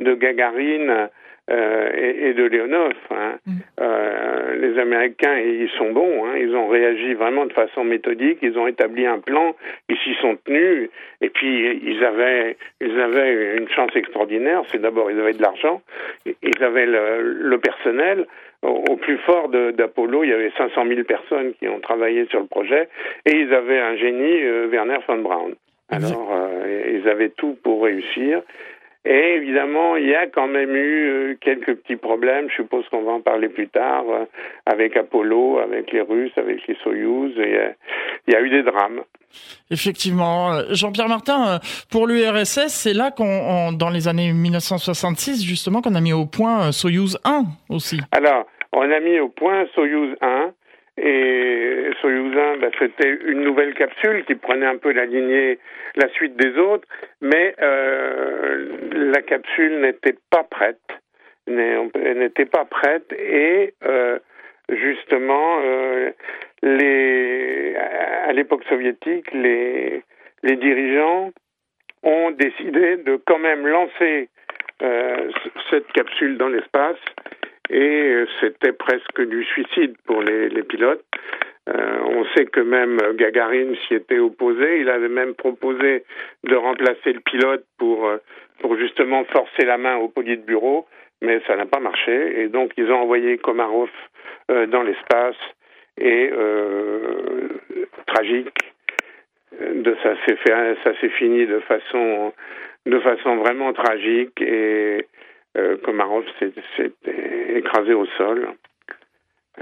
de 0.00 0.14
Gagarine 0.14 1.08
euh, 1.48 1.90
et, 1.94 2.30
et, 2.30 2.34
de 2.34 2.42
Leonov. 2.42 2.94
Hein. 3.12 3.38
Mm. 3.46 3.55
Euh, 3.78 4.56
les 4.56 4.78
Américains, 4.78 5.36
ils 5.38 5.68
sont 5.76 5.90
bons. 5.92 6.24
Hein. 6.24 6.36
Ils 6.38 6.54
ont 6.54 6.68
réagi 6.68 7.14
vraiment 7.14 7.44
de 7.46 7.52
façon 7.52 7.84
méthodique. 7.84 8.38
Ils 8.42 8.58
ont 8.58 8.66
établi 8.66 9.06
un 9.06 9.18
plan. 9.18 9.54
Ils 9.88 9.98
s'y 9.98 10.14
sont 10.20 10.36
tenus. 10.44 10.88
Et 11.20 11.28
puis 11.28 11.80
ils 11.82 12.02
avaient, 12.04 12.56
ils 12.80 12.98
avaient 12.98 13.56
une 13.56 13.68
chance 13.68 13.90
extraordinaire. 13.94 14.62
C'est 14.70 14.80
d'abord 14.80 15.10
ils 15.10 15.20
avaient 15.20 15.34
de 15.34 15.42
l'argent. 15.42 15.82
Ils 16.24 16.62
avaient 16.62 16.86
le, 16.86 17.20
le 17.22 17.58
personnel. 17.58 18.26
Au, 18.62 18.96
plus 18.96 19.18
fort 19.18 19.48
d'Apollo, 19.48 20.24
il 20.24 20.30
y 20.30 20.32
avait 20.32 20.50
500 20.56 20.86
000 20.88 21.04
personnes 21.04 21.52
qui 21.60 21.68
ont 21.68 21.78
travaillé 21.78 22.26
sur 22.26 22.40
le 22.40 22.46
projet. 22.46 22.88
Et 23.24 23.36
ils 23.36 23.52
avaient 23.52 23.78
un 23.78 23.96
génie, 23.96 24.42
euh, 24.42 24.66
Werner 24.68 24.98
von 25.06 25.18
Braun. 25.18 25.52
Alors, 25.88 26.32
euh, 26.34 26.98
ils 27.00 27.08
avaient 27.08 27.28
tout 27.28 27.56
pour 27.62 27.84
réussir. 27.84 28.42
Et 29.08 29.36
évidemment, 29.36 29.94
il 29.94 30.08
y 30.08 30.16
a 30.16 30.26
quand 30.26 30.48
même 30.48 30.74
eu 30.74 31.08
euh, 31.08 31.36
quelques 31.40 31.76
petits 31.76 31.94
problèmes. 31.94 32.50
Je 32.50 32.56
suppose 32.56 32.84
qu'on 32.88 33.04
va 33.04 33.12
en 33.12 33.20
parler 33.20 33.48
plus 33.48 33.68
tard 33.68 34.02
euh, 34.10 34.24
avec 34.66 34.96
Apollo, 34.96 35.60
avec 35.60 35.92
les 35.92 36.00
Russes, 36.00 36.36
avec 36.36 36.66
les 36.66 36.74
Soyouz. 36.82 37.32
Il 37.36 38.32
y 38.32 38.34
a 38.34 38.40
eu 38.40 38.50
des 38.50 38.64
drames. 38.64 39.02
Effectivement, 39.70 40.54
euh, 40.54 40.62
Jean-Pierre 40.70 41.08
Martin, 41.08 41.60
pour 41.88 42.08
l'URSS, 42.08 42.66
c'est 42.66 42.94
là 42.94 43.12
qu'on, 43.12 43.70
dans 43.70 43.90
les 43.90 44.08
années 44.08 44.32
1966, 44.32 45.44
justement, 45.44 45.82
qu'on 45.82 45.94
a 45.94 46.00
mis 46.00 46.12
au 46.12 46.26
point 46.26 46.72
Soyouz 46.72 47.16
1 47.24 47.44
aussi. 47.68 48.00
Alors, 48.10 48.46
on 48.72 48.90
a 48.90 48.98
mis 48.98 49.20
au 49.20 49.28
point 49.28 49.66
Soyouz 49.76 50.16
1 50.20 50.50
et 50.98 51.90
Soyuz 52.00 52.36
1, 52.36 52.56
bah, 52.58 52.68
c'était 52.78 53.18
une 53.26 53.42
nouvelle 53.42 53.74
capsule 53.74 54.24
qui 54.24 54.34
prenait 54.34 54.66
un 54.66 54.78
peu 54.78 54.92
la 54.92 55.04
lignée, 55.04 55.58
la 55.94 56.08
suite 56.10 56.36
des 56.36 56.56
autres, 56.58 56.88
mais 57.20 57.54
euh, 57.60 58.68
la 58.92 59.20
capsule 59.22 59.80
n'était 59.80 60.16
pas 60.30 60.44
prête. 60.44 60.80
Elle 61.46 62.18
n'était 62.18 62.46
pas 62.46 62.64
prête 62.64 63.12
et 63.12 63.74
euh, 63.84 64.18
justement, 64.68 65.58
euh, 65.62 66.10
les, 66.62 67.76
à 67.76 68.32
l'époque 68.32 68.64
soviétique, 68.64 69.30
les, 69.32 70.02
les 70.42 70.56
dirigeants 70.56 71.30
ont 72.02 72.30
décidé 72.30 72.96
de 72.96 73.20
quand 73.26 73.38
même 73.38 73.66
lancer 73.66 74.28
cette 75.70 75.90
capsule 75.92 76.36
dans 76.36 76.48
l'espace 76.48 76.98
et 77.70 78.24
c'était 78.40 78.72
presque 78.72 79.22
du 79.22 79.42
suicide 79.44 79.96
pour 80.04 80.22
les, 80.48 80.62
pilotes. 80.62 81.04
Euh, 81.68 81.98
on 82.04 82.24
sait 82.36 82.46
que 82.46 82.60
même 82.60 82.98
Gagarine 83.14 83.74
s'y 83.86 83.94
était 83.94 84.18
opposé. 84.18 84.80
Il 84.80 84.88
avait 84.88 85.08
même 85.08 85.34
proposé 85.34 86.04
de 86.44 86.54
remplacer 86.54 87.12
le 87.12 87.20
pilote 87.20 87.64
pour, 87.78 88.06
euh, 88.06 88.18
pour 88.60 88.76
justement 88.76 89.24
forcer 89.24 89.64
la 89.64 89.76
main 89.76 89.96
au 89.96 90.08
poli 90.08 90.36
de 90.36 90.42
bureau, 90.42 90.86
mais 91.22 91.40
ça 91.46 91.56
n'a 91.56 91.66
pas 91.66 91.80
marché. 91.80 92.40
Et 92.40 92.48
donc 92.48 92.72
ils 92.76 92.90
ont 92.92 93.00
envoyé 93.00 93.38
Komarov 93.38 93.90
euh, 94.50 94.66
dans 94.66 94.82
l'espace 94.82 95.36
et 95.98 96.30
tragique. 98.06 98.58
De 99.58 99.96
ça 100.02 100.14
s'est 100.26 100.36
fait, 100.36 100.76
ça 100.84 100.92
s'est 101.00 101.08
fini 101.08 101.46
de 101.46 101.58
façon, 101.60 102.34
de 102.84 103.00
façon 103.00 103.36
vraiment 103.36 103.72
tragique 103.72 104.40
et 104.42 105.06
Komarov 105.82 106.24
s'est 106.38 106.52
écrasé 107.54 107.94
au 107.94 108.04
sol. 108.18 108.46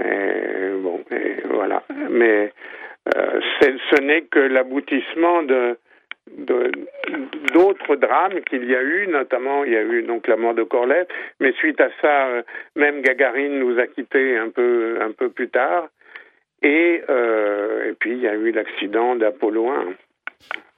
Et. 0.03 0.64
Mais 2.15 2.51
euh, 3.15 3.39
ce 3.61 4.01
n'est 4.01 4.23
que 4.23 4.39
l'aboutissement 4.39 5.43
de 5.43 5.77
d'autres 7.53 7.95
drames 7.95 8.41
qu'il 8.49 8.65
y 8.65 8.75
a 8.75 8.81
eu, 8.81 9.07
notamment 9.07 9.63
il 9.63 9.73
y 9.73 9.77
a 9.77 9.83
eu 9.83 10.01
donc 10.01 10.27
la 10.27 10.37
mort 10.37 10.55
de 10.55 10.63
Korlev, 10.63 11.05
mais 11.39 11.51
suite 11.53 11.79
à 11.79 11.89
ça, 12.01 12.27
euh, 12.27 12.41
même 12.75 13.01
Gagarine 13.01 13.59
nous 13.59 13.77
a 13.79 13.85
quittés 13.85 14.35
un 14.37 14.49
peu 14.49 14.97
un 15.01 15.11
peu 15.11 15.29
plus 15.29 15.49
tard, 15.49 15.87
et, 16.63 17.03
euh, 17.09 17.91
et 17.91 17.93
puis 17.93 18.13
il 18.13 18.21
y 18.21 18.27
a 18.27 18.33
eu 18.33 18.51
l'accident 18.51 19.15
d'Apollo 19.15 19.69
1. 19.69 19.93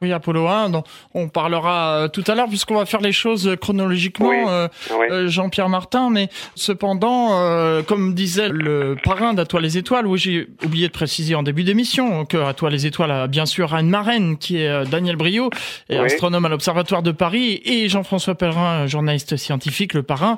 Oui, 0.03 0.13
Apollo 0.13 0.47
1, 0.47 0.69
dont 0.69 0.83
on 1.15 1.27
parlera 1.27 2.03
euh, 2.03 2.07
tout 2.07 2.23
à 2.27 2.35
l'heure 2.35 2.47
puisqu'on 2.47 2.75
va 2.75 2.85
faire 2.85 3.01
les 3.01 3.11
choses 3.11 3.55
chronologiquement, 3.59 4.47
euh, 4.47 4.67
euh, 4.91 5.27
Jean-Pierre 5.27 5.69
Martin. 5.69 6.11
Mais 6.11 6.29
cependant, 6.53 7.81
comme 7.81 8.13
disait 8.13 8.49
le 8.49 8.95
parrain 9.03 9.33
d'Atoile 9.33 9.63
les 9.63 9.79
Étoiles, 9.79 10.05
où 10.05 10.15
j'ai 10.15 10.49
oublié 10.63 10.87
de 10.87 10.93
préciser 10.93 11.33
en 11.33 11.41
début 11.41 11.63
d'émission 11.63 12.25
que 12.25 12.37
Atoile 12.37 12.73
les 12.73 12.85
Étoiles 12.85 13.09
a 13.09 13.25
bien 13.25 13.47
sûr 13.47 13.73
une 13.73 13.89
marraine 13.89 14.37
qui 14.37 14.57
est 14.57 14.85
Daniel 14.87 15.15
Brio, 15.15 15.49
astronome 15.89 16.45
à 16.45 16.49
l'Observatoire 16.49 17.01
de 17.01 17.11
Paris, 17.11 17.59
et 17.65 17.89
Jean-François 17.89 18.35
Pellerin, 18.35 18.85
journaliste 18.85 19.35
scientifique, 19.35 19.95
le 19.95 20.03
parrain, 20.03 20.37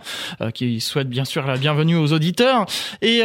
qui 0.54 0.80
souhaite 0.80 1.10
bien 1.10 1.25
sûr 1.25 1.46
la 1.46 1.58
bienvenue 1.58 1.98
aux 1.98 2.13
auditeurs. 2.13 2.66
Et 3.01 3.24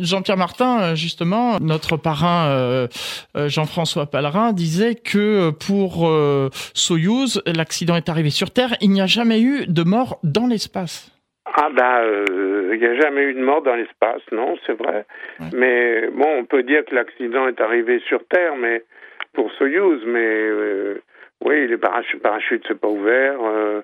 Jean-Pierre 0.00 0.36
Martin, 0.36 0.94
justement, 0.94 1.58
notre 1.58 1.96
parrain 1.96 2.86
Jean-François 3.34 4.06
Pellerin, 4.06 4.52
disait 4.52 4.94
que 4.94 5.50
pour 5.50 5.71
pour 5.72 6.06
euh, 6.06 6.50
Soyouz, 6.74 7.42
l'accident 7.46 7.96
est 7.96 8.10
arrivé 8.10 8.28
sur 8.28 8.50
Terre. 8.50 8.74
Il 8.82 8.90
n'y 8.90 9.00
a 9.00 9.06
jamais 9.06 9.40
eu 9.40 9.66
de 9.66 9.84
mort 9.84 10.18
dans 10.22 10.46
l'espace. 10.46 11.10
Ah 11.46 11.70
ben, 11.74 12.24
il 12.72 12.78
n'y 12.78 12.86
a 12.86 12.94
jamais 13.00 13.22
eu 13.22 13.34
de 13.34 13.40
mort 13.40 13.62
dans 13.62 13.74
l'espace, 13.74 14.20
non, 14.32 14.56
c'est 14.66 14.74
vrai. 14.74 15.06
Mais 15.54 16.08
bon, 16.08 16.28
on 16.40 16.44
peut 16.44 16.62
dire 16.62 16.84
que 16.84 16.94
l'accident 16.94 17.48
est 17.48 17.60
arrivé 17.60 18.00
sur 18.06 18.20
Terre, 18.28 18.54
mais 18.56 18.84
pour 19.32 19.50
Soyouz, 19.52 20.02
mais 20.06 20.20
euh, 20.20 21.00
oui, 21.42 21.66
les 21.66 21.78
parachutes, 21.78 22.22
parachute 22.22 22.62
c'est 22.68 22.78
pas 22.78 22.88
ouvert. 22.88 23.38
Euh, 23.42 23.80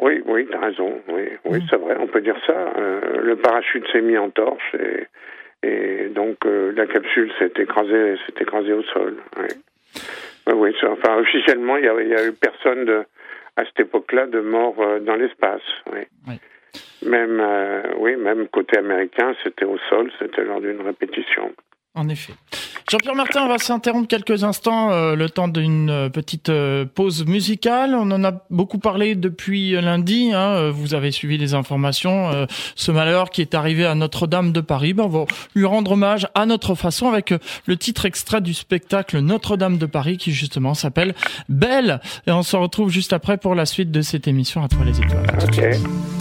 oui, 0.00 0.22
oui, 0.26 0.48
t'as 0.50 0.58
raison. 0.58 1.00
Oui, 1.08 1.28
oui, 1.44 1.58
mm. 1.58 1.66
c'est 1.70 1.76
vrai, 1.76 1.96
on 2.00 2.08
peut 2.08 2.20
dire 2.20 2.38
ça. 2.46 2.72
le 3.22 3.36
parachute 3.36 3.86
s'est 3.92 4.02
mis 4.02 4.18
en 4.18 4.30
torche 4.30 4.74
et, 4.74 5.06
et 5.68 6.08
donc 6.08 6.38
la 6.44 6.86
capsule 6.86 7.30
s'est 7.38 7.52
écrasée, 7.58 8.16
s'est 8.26 8.42
écrasée 8.42 8.72
au 8.72 8.82
sol. 8.82 9.14
Oui. 9.38 9.48
Oui, 10.46 10.74
enfin, 10.86 11.16
officiellement, 11.18 11.76
il 11.76 11.82
n'y 11.82 12.14
a, 12.14 12.26
eu 12.26 12.32
personne 12.32 12.84
de, 12.84 13.04
à 13.56 13.64
cette 13.64 13.80
époque-là 13.80 14.26
de 14.26 14.40
mort 14.40 14.74
euh, 14.80 15.00
dans 15.00 15.16
l'espace. 15.16 15.62
Oui. 15.92 16.34
Même, 17.04 17.40
euh, 17.40 17.82
oui, 17.98 18.16
même 18.16 18.48
côté 18.48 18.78
américain, 18.78 19.34
c'était 19.42 19.64
au 19.64 19.78
sol, 19.90 20.10
c'était 20.18 20.44
lors 20.44 20.60
d'une 20.60 20.80
répétition. 20.80 21.52
En 21.94 22.08
effet. 22.08 22.32
Jean-Pierre 22.90 23.14
Martin, 23.14 23.42
on 23.44 23.48
va 23.48 23.58
s'interrompre 23.58 24.08
quelques 24.08 24.44
instants, 24.44 24.90
euh, 24.92 25.14
le 25.14 25.30
temps 25.30 25.48
d'une 25.48 25.90
euh, 25.90 26.08
petite 26.08 26.48
euh, 26.48 26.84
pause 26.84 27.24
musicale. 27.26 27.94
On 27.94 28.10
en 28.10 28.24
a 28.24 28.32
beaucoup 28.50 28.78
parlé 28.78 29.14
depuis 29.14 29.72
lundi. 29.72 30.30
Hein, 30.32 30.70
vous 30.70 30.94
avez 30.94 31.10
suivi 31.10 31.38
les 31.38 31.54
informations. 31.54 32.46
ce 32.74 32.92
malheur 32.92 33.30
qui 33.30 33.40
est 33.40 33.54
arrivé 33.54 33.86
à 33.86 33.94
Notre-Dame 33.94 34.52
de 34.52 34.60
Paris, 34.60 34.94
ben, 34.94 35.04
on 35.04 35.08
va 35.08 35.24
lui 35.54 35.64
rendre 35.64 35.92
hommage 35.92 36.28
à 36.34 36.46
notre 36.46 36.74
façon 36.74 37.08
avec 37.08 37.34
le 37.66 37.76
titre 37.76 38.04
extrait 38.04 38.40
du 38.40 38.54
spectacle 38.54 39.18
Notre-Dame 39.20 39.78
de 39.78 39.86
Paris 39.86 40.16
qui 40.16 40.32
justement 40.32 40.74
s'appelle 40.74 41.14
Belle. 41.48 42.00
Et 42.26 42.32
on 42.32 42.42
se 42.42 42.56
retrouve 42.56 42.90
juste 42.90 43.12
après 43.12 43.38
pour 43.38 43.54
la 43.54 43.66
suite 43.66 43.90
de 43.90 44.02
cette 44.02 44.28
émission 44.28 44.62
à 44.62 44.68
toi 44.68 44.84
les 44.84 44.98
étoiles. 45.00 46.11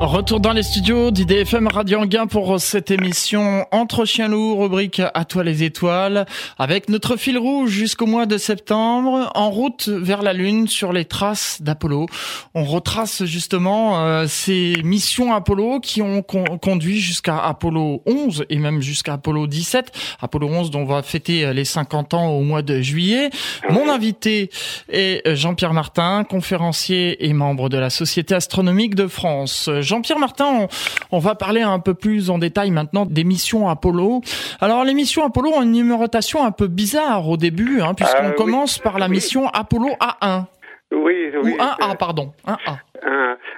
Retour 0.00 0.40
dans 0.40 0.54
les 0.54 0.62
studios 0.62 1.10
d'IDFM 1.10 1.68
Radio 1.68 1.98
Anguin 1.98 2.26
pour 2.26 2.58
cette 2.58 2.90
émission 2.90 3.66
Entre 3.70 4.06
chiens 4.06 4.28
loups, 4.28 4.58
rubrique 4.58 5.02
À 5.12 5.26
toi 5.26 5.44
les 5.44 5.62
étoiles, 5.62 6.24
avec 6.58 6.88
notre 6.88 7.18
fil 7.18 7.36
rouge 7.36 7.68
jusqu'au 7.68 8.06
mois 8.06 8.24
de 8.24 8.38
septembre, 8.38 9.30
en 9.34 9.50
route 9.50 9.88
vers 9.88 10.22
la 10.22 10.32
Lune 10.32 10.68
sur 10.68 10.94
les 10.94 11.04
traces 11.04 11.60
d'Apollo. 11.60 12.06
On 12.54 12.64
retrace 12.64 13.26
justement 13.26 14.02
euh, 14.02 14.24
ces 14.26 14.76
missions 14.82 15.34
Apollo 15.34 15.80
qui 15.80 16.00
ont 16.00 16.22
conduit 16.22 16.98
jusqu'à 16.98 17.36
Apollo 17.36 18.02
11 18.06 18.46
et 18.48 18.56
même 18.56 18.80
jusqu'à 18.80 19.12
Apollo 19.12 19.48
17. 19.48 19.92
Apollo 20.22 20.48
11 20.48 20.70
dont 20.70 20.80
on 20.80 20.86
va 20.86 21.02
fêter 21.02 21.52
les 21.52 21.66
50 21.66 22.14
ans 22.14 22.28
au 22.28 22.40
mois 22.40 22.62
de 22.62 22.80
juillet. 22.80 23.28
Mon 23.68 23.90
invité 23.90 24.48
est 24.88 25.36
Jean-Pierre 25.36 25.74
Martin, 25.74 26.24
conférencier 26.24 27.28
et 27.28 27.34
membre 27.34 27.68
de 27.68 27.76
la 27.76 27.90
Société 27.90 28.34
astronomique 28.34 28.94
de 28.94 29.06
France. 29.06 29.68
Jean-Pierre 29.90 30.20
Martin, 30.20 30.68
on, 31.10 31.18
va 31.18 31.34
parler 31.34 31.62
un 31.62 31.80
peu 31.80 31.94
plus 31.94 32.30
en 32.30 32.38
détail 32.38 32.70
maintenant 32.70 33.06
des 33.06 33.24
missions 33.24 33.68
Apollo. 33.68 34.20
Alors 34.60 34.84
les 34.84 34.94
missions 34.94 35.24
Apollo 35.24 35.50
ont 35.50 35.62
une 35.62 35.72
numérotation 35.72 36.44
un 36.44 36.52
peu 36.52 36.68
bizarre 36.68 37.28
au 37.28 37.36
début, 37.36 37.80
hein, 37.80 37.94
puisqu'on 37.94 38.28
euh, 38.28 38.34
commence 38.34 38.78
par 38.78 39.00
la 39.00 39.08
mission 39.08 39.48
Apollo 39.48 39.88
A1. 40.00 40.44
Oui, 40.92 41.30
oui. 41.42 41.54
Ou 41.54 41.56
1A, 41.56 41.96
pardon. 41.98 42.32
1A. 42.46 42.78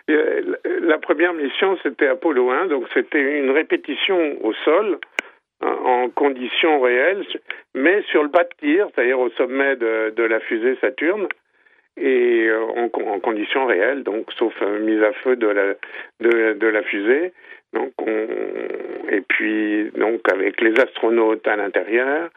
Euh, 0.09 0.57
la 0.81 0.97
première 0.97 1.35
mission, 1.35 1.77
c'était 1.83 2.09
Apollo 2.09 2.51
1, 2.51 2.67
donc 2.69 2.85
c'était 2.95 3.39
une 3.39 3.51
répétition 3.51 4.17
au 4.43 4.55
sol 4.65 4.99
hein, 5.61 5.77
en 5.85 6.09
conditions 6.09 6.81
réelles, 6.81 7.27
mais 7.75 8.03
sur 8.11 8.23
le 8.23 8.31
bas 8.31 8.45
de 8.45 8.51
tir, 8.59 8.87
c'est-à-dire 8.95 9.21
au 9.21 9.29
sommet 9.31 9.77
de 9.77 10.23
la 10.23 10.41
fusée 10.41 10.79
Saturne 10.81 11.29
et 11.97 12.49
euh, 12.49 12.65
en, 12.77 13.13
en, 13.15 13.21
conditions 13.21 13.67
réelles, 13.67 14.03
donc 14.03 14.27
sauf 14.39 14.55
euh, 14.63 14.79
mise 14.81 15.03
à 15.03 15.13
feu 15.13 15.37
de 15.37 15.47
la 15.47 15.75
de, 16.21 16.55
de 16.55 16.67
la 16.67 16.83
fusée. 16.83 17.33
Donc 17.73 17.93
on, 17.99 18.27
et 19.11 19.23
puis 19.23 19.91
donc 19.97 20.21
avec 20.31 20.61
les 20.61 20.79
astronautes 20.79 21.47
à 21.47 21.57
l'intérieur. 21.57 22.29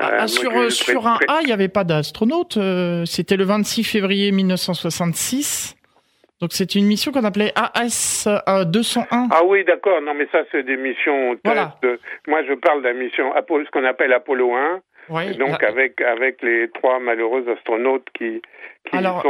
Ah, 0.00 0.10
euh, 0.12 0.16
ah, 0.20 0.28
sur 0.28 1.06
un 1.06 1.18
A, 1.28 1.40
il 1.42 1.46
n'y 1.46 1.52
avait 1.52 1.68
pas 1.68 1.84
d'astronautes. 1.84 2.58
C'était 3.06 3.36
le 3.36 3.44
26 3.44 3.84
février 3.84 4.32
1966. 4.32 5.76
Donc 6.40 6.50
c'est 6.52 6.74
une 6.74 6.86
mission 6.86 7.12
qu'on 7.12 7.24
appelait 7.24 7.52
AS 7.54 8.28
201. 8.66 9.28
Ah 9.30 9.44
oui, 9.46 9.64
d'accord. 9.64 10.02
Non, 10.02 10.12
mais 10.14 10.28
ça 10.32 10.40
c'est 10.50 10.62
des 10.62 10.76
missions. 10.76 11.38
Voilà. 11.44 11.76
Moi, 12.26 12.42
je 12.46 12.54
parle 12.54 12.82
de 12.82 12.88
la 12.88 12.94
mission 12.94 13.32
Apollo, 13.34 13.64
ce 13.66 13.70
qu'on 13.70 13.84
appelle 13.84 14.12
Apollo 14.12 14.54
1. 14.54 14.80
Oui, 15.08 15.36
donc 15.36 15.62
avec 15.62 16.00
avec 16.00 16.42
les 16.42 16.68
trois 16.70 16.98
malheureux 16.98 17.44
astronautes 17.48 18.06
qui 18.16 18.40
alors, 18.92 19.24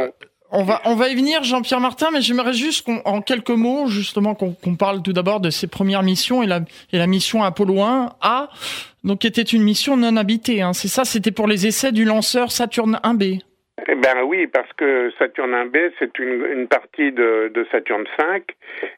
on 0.51 0.63
va, 0.63 0.81
on 0.85 0.95
va 0.95 1.09
y 1.09 1.17
venir, 1.17 1.43
Jean-Pierre 1.43 1.81
Martin, 1.81 2.09
mais 2.13 2.21
j'aimerais 2.21 2.53
juste 2.53 2.87
qu'en 2.87 3.21
quelques 3.23 3.51
mots, 3.51 3.87
justement, 3.87 4.35
qu'on 4.35 4.77
parle 4.77 5.03
tout 5.03 5.13
d'abord 5.13 5.41
de 5.41 5.51
ces 5.51 5.67
premières 5.67 6.03
missions 6.03 6.43
et 6.43 6.47
la, 6.47 6.61
et 6.93 6.99
la 6.99 7.07
mission 7.07 7.43
Apollo 7.43 7.81
1 7.81 8.11
A, 8.21 8.49
donc 9.03 9.21
qui 9.21 9.27
était 9.27 9.43
une 9.43 9.63
mission 9.63 9.97
non 9.97 10.17
habitée. 10.17 10.63
Hein. 10.63 10.73
C'est 10.73 10.89
ça, 10.89 11.05
c'était 11.05 11.33
pour 11.33 11.47
les 11.47 11.67
essais 11.67 11.93
du 11.93 12.05
lanceur 12.05 12.53
Saturne 12.53 13.01
1B. 13.03 13.41
Eh 13.89 13.95
ben 13.97 14.23
oui, 14.25 14.47
parce 14.47 14.73
que 14.75 15.11
Saturne 15.19 15.53
1B, 15.53 15.91
c'est 15.99 16.17
une, 16.19 16.47
une, 16.53 16.69
partie 16.69 17.11
de, 17.11 17.51
de, 17.53 17.67
Saturne 17.73 18.05
5, 18.17 18.45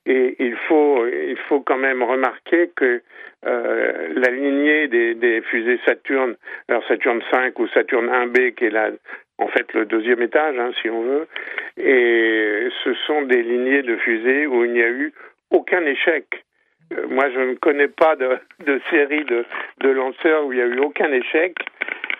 et 0.04 0.36
il 0.38 0.54
faut, 0.68 1.06
il 1.06 1.38
faut 1.48 1.60
quand 1.60 1.78
même 1.78 2.02
remarquer 2.02 2.70
que 2.76 3.02
euh, 3.44 4.08
la 4.14 4.30
lignée 4.30 4.88
des, 4.88 5.42
fusées 5.42 5.78
Saturne, 5.84 6.36
alors 6.68 6.86
Saturne 6.88 7.22
5 7.30 7.58
ou 7.58 7.68
Saturne 7.68 8.08
1B, 8.08 8.54
qui 8.54 8.64
est 8.64 8.76
en 9.38 9.48
fait 9.48 9.72
le 9.74 9.84
deuxième 9.84 10.22
étage, 10.22 10.58
hein, 10.58 10.70
si 10.80 10.88
on 10.88 11.02
veut, 11.02 11.26
et 11.76 12.68
ce 12.84 12.94
sont 13.06 13.22
des 13.22 13.42
lignées 13.42 13.82
de 13.82 13.96
fusées 13.96 14.46
où 14.46 14.64
il 14.64 14.72
n'y 14.72 14.82
a 14.82 14.88
eu 14.88 15.12
aucun 15.50 15.84
échec. 15.84 16.44
Euh, 16.92 17.06
moi, 17.08 17.30
je 17.30 17.40
ne 17.40 17.54
connais 17.54 17.88
pas 17.88 18.16
de, 18.16 18.80
série 18.90 19.24
de, 19.24 19.44
lanceurs 19.88 20.44
où 20.44 20.52
il 20.52 20.56
n'y 20.56 20.62
a 20.62 20.66
eu 20.66 20.78
aucun 20.80 21.12
échec. 21.12 21.56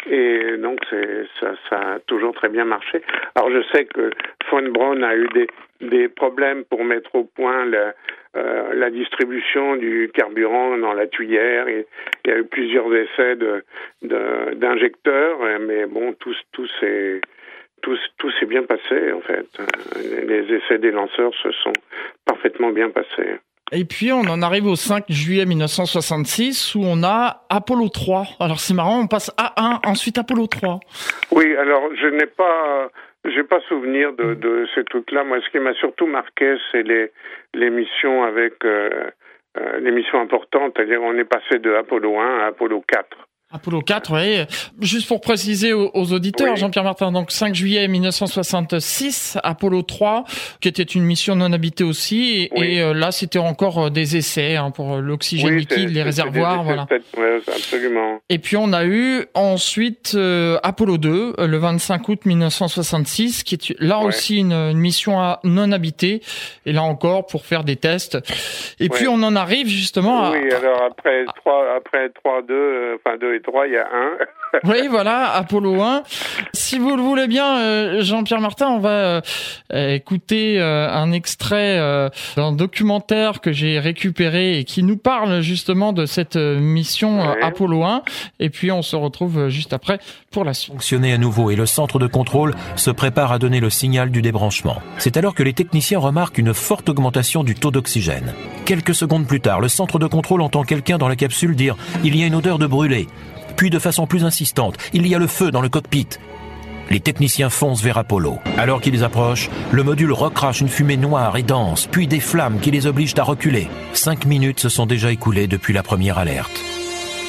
Et 0.09 0.57
donc, 0.59 0.79
ça, 1.41 1.57
a 1.73 1.99
toujours 2.07 2.33
très 2.35 2.49
bien 2.49 2.65
marché. 2.65 3.03
Alors, 3.35 3.51
je 3.51 3.63
sais 3.73 3.87
que 3.87 4.11
von 4.51 4.69
Braun 4.69 5.03
a 5.03 5.17
eu 5.17 5.29
des, 5.81 6.09
problèmes 6.09 6.65
pour 6.65 6.85
mettre 6.85 7.15
au 7.15 7.25
point 7.25 7.67
la, 7.67 7.93
euh, 8.37 8.75
la 8.75 8.91
distribution 8.91 9.77
du 9.77 10.11
carburant 10.15 10.79
dans 10.79 10.93
la 10.93 11.09
tuyère. 11.09 11.67
Et, 11.69 11.87
il 12.25 12.31
y 12.31 12.35
a 12.35 12.39
eu 12.39 12.45
plusieurs 12.45 12.93
essais 12.95 13.37
d'injecteurs, 14.03 15.39
mais 15.61 15.87
bon, 15.87 16.13
tout, 16.15 16.35
tout 16.53 16.67
s'est 16.81 17.21
tout, 17.83 17.97
tout 18.19 18.31
s'est 18.33 18.47
bien 18.47 18.65
passé 18.65 19.13
en 19.13 19.21
fait. 19.21 19.47
Les 20.27 20.53
essais 20.53 20.79
des 20.79 20.91
lanceurs 20.91 21.35
se 21.35 21.53
sont 21.53 21.73
parfaitement 22.25 22.71
bien 22.71 22.91
passés. 22.91 23.39
Et 23.73 23.85
puis 23.85 24.13
on 24.13 24.21
en 24.21 24.43
arrive 24.43 24.67
au 24.67 24.77
5 24.77 25.05
juillet 25.09 25.45
1966 25.45 26.77
où 26.77 26.83
on 26.85 27.03
a 27.03 27.45
Apollo 27.51 27.89
3. 27.89 28.25
Alors 28.39 28.61
c'est 28.61 28.75
marrant, 28.75 29.01
on 29.01 29.07
passe 29.09 29.33
à 29.37 29.55
1, 29.61 29.91
ensuite 29.91 30.19
Apollo 30.19 30.47
3. 30.47 30.81
Oui, 31.33 31.57
alors 31.57 31.83
je 32.01 32.07
n'ai 32.07 32.27
pas 32.27 32.91
j'ai 33.25 33.43
pas 33.43 33.61
souvenir 33.69 34.13
de, 34.13 34.35
de 34.35 34.67
ces 34.75 34.85
trucs-là. 34.85 35.25
Moi, 35.25 35.39
ce 35.45 35.51
qui 35.51 35.59
m'a 35.59 35.75
surtout 35.75 36.07
marqué, 36.07 36.57
c'est 36.71 36.83
les, 36.83 37.11
les 37.55 37.71
missions 37.71 38.23
avec 38.23 38.65
euh, 38.65 39.11
euh, 39.59 40.03
importantes. 40.15 40.75
C'est-à-dire, 40.77 41.03
on 41.03 41.15
est 41.15 41.25
passé 41.25 41.59
de 41.59 41.75
Apollo 41.75 42.19
1 42.19 42.39
à 42.41 42.47
Apollo 42.47 42.85
4. 42.87 43.26
Apollo 43.53 43.83
4, 43.83 44.13
oui. 44.13 44.45
Juste 44.81 45.07
pour 45.07 45.21
préciser 45.21 45.73
aux, 45.73 46.13
auditeurs, 46.13 46.57
Jean-Pierre 46.57 46.83
Martin, 46.83 47.13
donc 47.13 47.31
5 47.31 47.55
juillet 47.55 47.87
1966, 47.87 49.39
Apollo 49.41 49.83
3, 49.83 50.25
qui 50.61 50.67
était 50.67 50.83
une 50.83 51.05
mission 51.05 51.37
non 51.37 51.53
habitée 51.53 51.85
aussi, 51.85 52.51
et, 52.57 52.83
euh, 52.83 52.93
là 52.93 53.13
c'était 53.13 53.39
encore 53.39 53.87
euh, 53.87 53.91
des 53.91 54.17
essais 54.17 54.57
hein, 54.57 54.73
pour 54.73 54.97
l'oxygène 54.97 55.55
liquide, 55.55 55.91
les 55.91 56.03
réservoirs, 56.03 56.65
voilà. 56.65 56.89
absolument. 57.47 58.21
Et 58.29 58.41
puis 58.41 58.57
on 58.57 58.73
a 58.73 58.85
eu 58.85 59.27
ensuite 59.35 60.15
euh, 60.17 60.59
Apollo 60.65 60.99
2, 60.99 61.35
le 61.39 61.57
25 61.57 62.09
août 62.09 62.27
1966, 62.27 63.45
qui 63.45 63.55
est 63.55 63.77
là 63.79 64.01
aussi 64.01 64.41
une, 64.41 64.73
mission 64.73 65.37
non 65.45 65.71
habitée, 65.71 66.21
et 66.67 66.73
là 66.73 66.83
encore 66.83 67.27
pour 67.27 67.47
faire 67.47 67.63
des 67.63 67.77
tests. 67.77 68.19
Et 68.81 68.89
puis 68.89 69.07
on 69.07 69.23
en 69.23 69.37
arrive 69.37 69.69
justement 69.69 70.25
à... 70.25 70.31
Oui, 70.33 70.53
alors 70.53 70.83
après 70.83 71.25
3, 71.37 71.77
après 71.77 72.09
3, 72.09 72.43
2, 72.43 72.97
enfin 72.97 73.17
2 73.19 73.36
il 73.67 73.73
y 73.73 73.77
a 73.77 73.87
un. 73.93 74.11
oui, 74.65 74.87
voilà, 74.89 75.33
Apollo 75.33 75.83
1. 75.83 76.03
Si 76.53 76.79
vous 76.79 76.97
le 76.97 77.03
voulez 77.03 77.27
bien, 77.27 77.59
euh, 77.59 78.03
Jean-Pierre 78.03 78.41
Martin, 78.41 78.69
on 78.69 78.79
va 78.79 79.23
euh, 79.73 79.95
écouter 79.95 80.61
euh, 80.61 80.89
un 80.89 81.13
extrait 81.13 81.79
d'un 82.37 82.53
documentaire 82.53 83.41
que 83.41 83.53
j'ai 83.53 83.79
récupéré 83.79 84.59
et 84.59 84.65
qui 84.65 84.83
nous 84.83 84.97
parle 84.97 85.41
justement 85.41 85.93
de 85.93 86.07
cette 86.07 86.37
mission 86.37 87.21
Apollo 87.43 87.85
1. 87.85 88.03
Et 88.41 88.51
puis 88.51 88.71
on 88.71 88.83
se 88.83 88.97
retrouve 88.97 89.49
juste 89.49 89.73
après 89.73 89.99
Fonctionner 90.69 91.13
à 91.13 91.19
nouveau 91.19 91.51
et 91.51 91.57
le 91.57 91.67
centre 91.67 91.99
de 91.99 92.07
contrôle 92.07 92.55
se 92.77 92.91
prépare 92.91 93.33
à 93.33 93.39
donner 93.39 93.61
le 93.61 93.71
signal 93.71 94.11
du 94.11 94.23
débranchement. 94.23 94.83
C'est 94.99 95.17
alors 95.17 95.35
que 95.35 95.43
les 95.43 95.53
techniciens 95.53 95.99
remarquent 95.99 96.39
une 96.39 96.53
forte 96.53 96.89
augmentation 96.89 97.43
du 97.45 97.55
taux 97.55 97.71
d'oxygène. 97.71 98.35
Quelques 98.65 98.95
secondes 98.95 99.27
plus 99.27 99.41
tard, 99.41 99.61
le 99.61 99.69
centre 99.69 99.99
de 99.99 100.07
contrôle 100.07 100.43
entend 100.43 100.63
quelqu'un 100.63 100.99
dans 100.99 101.09
la 101.09 101.17
capsule 101.17 101.57
dire⁇ 101.57 101.75
Il 102.05 102.17
y 102.17 102.23
a 102.23 102.27
une 102.27 102.35
odeur 102.35 102.59
de 102.59 102.67
brûlé⁇ 102.67 103.05
puis 103.57 103.71
de 103.71 103.79
façon 103.79 104.07
plus 104.07 104.25
insistante, 104.25 104.77
il 104.93 105.07
y 105.07 105.15
a 105.15 105.19
le 105.19 105.27
feu 105.27 105.51
dans 105.51 105.63
le 105.63 105.69
cockpit. 105.69 106.09
Les 106.91 107.01
techniciens 107.01 107.51
foncent 107.51 107.83
vers 107.83 107.99
Apollo. 107.99 108.39
Alors 108.59 108.81
qu'ils 108.81 109.03
approchent, 109.03 109.51
le 109.73 109.83
module 109.83 110.13
recrache 110.13 110.61
une 110.61 110.69
fumée 110.69 110.97
noire 110.97 111.37
et 111.37 111.43
dense, 111.43 111.89
puis 111.91 112.07
des 112.07 112.21
flammes 112.21 112.61
qui 112.61 112.71
les 112.71 112.87
obligent 112.87 113.19
à 113.19 113.25
reculer. 113.25 113.69
Cinq 113.93 114.27
minutes 114.27 114.61
se 114.61 114.69
sont 114.69 114.87
déjà 114.87 115.11
écoulées 115.11 115.49
depuis 115.49 115.73
la 115.73 115.83
première 115.83 116.19
alerte. 116.19 116.63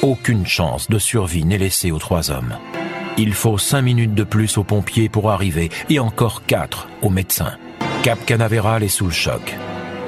Aucune 0.02 0.46
chance 0.46 0.88
de 0.88 0.98
survie 0.98 1.44
n'est 1.44 1.58
laissée 1.58 1.90
aux 1.90 1.98
trois 1.98 2.30
hommes. 2.30 2.56
Il 3.20 3.34
faut 3.34 3.58
cinq 3.58 3.82
minutes 3.82 4.14
de 4.14 4.22
plus 4.22 4.58
aux 4.58 4.62
pompiers 4.62 5.08
pour 5.08 5.32
arriver, 5.32 5.70
et 5.90 5.98
encore 5.98 6.44
quatre 6.46 6.86
aux 7.02 7.10
médecins. 7.10 7.58
Cap 8.04 8.24
Canaveral 8.24 8.84
est 8.84 8.88
sous 8.88 9.06
le 9.06 9.10
choc, 9.10 9.56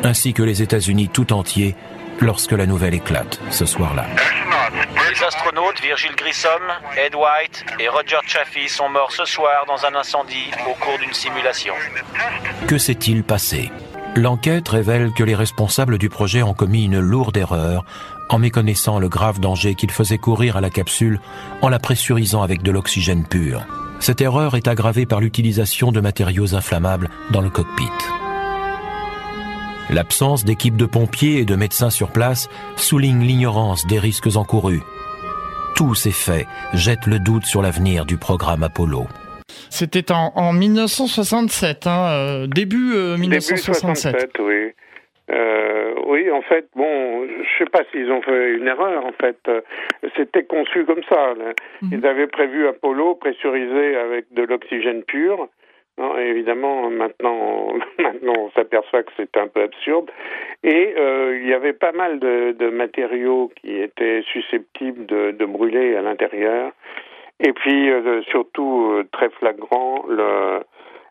ainsi 0.05 0.33
que 0.33 0.45
les 0.45 0.63
États-Unis 0.63 1.09
tout 1.09 1.33
entiers, 1.33 1.75
lorsque 2.21 2.53
la 2.53 2.67
nouvelle 2.67 2.95
éclate 2.95 3.41
ce 3.51 3.67
soir-là. 3.67 4.07
Les 5.11 5.25
astronautes 5.25 5.81
Virgil 5.83 6.15
Grissom, 6.15 6.63
Ed 6.97 7.17
White 7.17 7.65
et 7.81 7.89
Roger 7.89 8.21
Chaffee 8.27 8.69
sont 8.69 8.89
morts 8.89 9.11
ce 9.11 9.25
soir 9.25 9.65
dans 9.67 9.85
un 9.85 9.99
incendie 9.99 10.53
au 10.71 10.75
cours 10.75 10.99
d'une 11.01 11.13
simulation. 11.13 11.75
Que 12.69 12.79
s'est-il 12.79 13.25
passé? 13.25 13.73
L'enquête 14.17 14.69
révèle 14.69 15.13
que 15.13 15.23
les 15.23 15.37
responsables 15.37 15.97
du 15.99 16.09
projet 16.09 16.43
ont 16.43 16.55
commis 16.55 16.85
une 16.85 16.99
lourde 16.99 17.37
erreur 17.37 17.85
en 18.31 18.39
méconnaissant 18.39 18.99
le 18.99 19.09
grave 19.09 19.41
danger 19.41 19.75
qu'ils 19.75 19.91
faisaient 19.91 20.19
courir 20.19 20.57
à 20.57 20.61
la 20.61 20.71
capsule 20.71 21.21
en 21.63 21.69
la 21.69 21.79
pressurisant 21.79 22.43
avec 22.43 22.63
de 22.63 22.71
l'oxygène 22.71 23.27
pur. 23.27 23.67
Cette 23.99 24.21
erreur 24.21 24.57
est 24.57 24.69
aggravée 24.69 25.05
par 25.05 25.21
l'utilisation 25.21 25.93
de 25.93 26.01
matériaux 26.01 26.55
inflammables 26.55 27.11
dans 27.31 27.43
le 27.43 27.51
cockpit. 27.51 27.85
L'absence 29.91 30.45
d'équipes 30.45 30.77
de 30.77 30.87
pompiers 30.87 31.39
et 31.39 31.45
de 31.45 31.57
médecins 31.57 31.91
sur 31.91 32.11
place 32.11 32.49
souligne 32.77 33.23
l'ignorance 33.25 33.87
des 33.87 33.99
risques 33.99 34.37
encourus. 34.37 34.83
Tous 35.75 35.95
ces 35.95 36.13
faits 36.13 36.47
jettent 36.73 37.07
le 37.07 37.19
doute 37.19 37.45
sur 37.45 37.61
l'avenir 37.61 38.07
du 38.07 38.17
programme 38.17 38.63
Apollo. 38.63 39.07
C'était 39.69 40.13
en, 40.13 40.53
1967, 40.53 41.87
hein, 41.87 42.07
euh, 42.11 42.47
début 42.47 42.95
1967. 42.95 42.95
Euh, 42.95 43.17
début 43.19 43.63
67, 43.63 44.31
oui. 44.41 44.73
Euh, 45.31 45.80
fait, 46.49 46.69
bon, 46.75 47.27
je 47.27 47.59
sais 47.59 47.71
pas 47.71 47.83
s'ils 47.91 48.11
ont 48.11 48.23
fait 48.23 48.53
une 48.53 48.67
erreur. 48.67 49.05
En 49.07 49.13
fait, 49.13 49.39
c'était 50.17 50.45
conçu 50.45 50.85
comme 50.85 51.03
ça. 51.09 51.35
Mhm. 51.83 51.91
Ils 51.93 52.07
avaient 52.07 52.27
prévu 52.27 52.67
Apollo 52.67 53.17
pressurisé 53.17 53.97
avec 53.97 54.27
de 54.33 54.43
l'oxygène 54.43 55.03
pur. 55.03 55.49
Non, 56.01 56.17
évidemment, 56.17 56.89
maintenant, 56.89 57.75
maintenant, 57.99 58.33
on 58.39 58.51
s'aperçoit 58.53 59.03
que 59.03 59.13
c'est 59.19 59.37
un 59.37 59.49
peu 59.49 59.63
absurde. 59.63 60.11
Et 60.65 60.95
euh, 60.97 61.39
il 61.41 61.49
y 61.49 61.53
avait 61.53 61.75
pas 61.75 61.93
mal 61.93 62.19
de, 62.19 62.53
de 62.59 62.71
matériaux 62.71 63.53
qui 63.61 63.79
étaient 63.79 64.23
susceptibles 64.33 65.05
de, 65.07 65.33
de 65.33 65.45
brûler 65.45 65.97
à 65.97 66.03
l'intérieur. 66.03 66.73
Et 67.39 67.53
puis, 67.53 67.91
euh, 67.91 68.23
surtout, 68.23 68.93
euh, 68.93 69.05
très 69.13 69.29
flagrant, 69.31 70.05
le, 70.09 70.61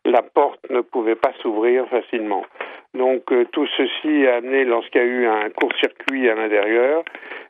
la 0.09 0.21
porte 0.21 0.69
ne 0.69 0.81
pouvait 0.81 1.15
pas 1.15 1.33
s'ouvrir 1.41 1.87
facilement. 1.87 2.45
Donc, 2.93 3.31
euh, 3.31 3.45
tout 3.51 3.67
ceci 3.77 4.27
a 4.27 4.37
amené, 4.37 4.65
lorsqu'il 4.65 5.01
y 5.01 5.03
a 5.03 5.07
eu 5.07 5.25
un 5.27 5.49
court-circuit 5.49 6.29
à 6.29 6.35
l'intérieur, 6.35 7.03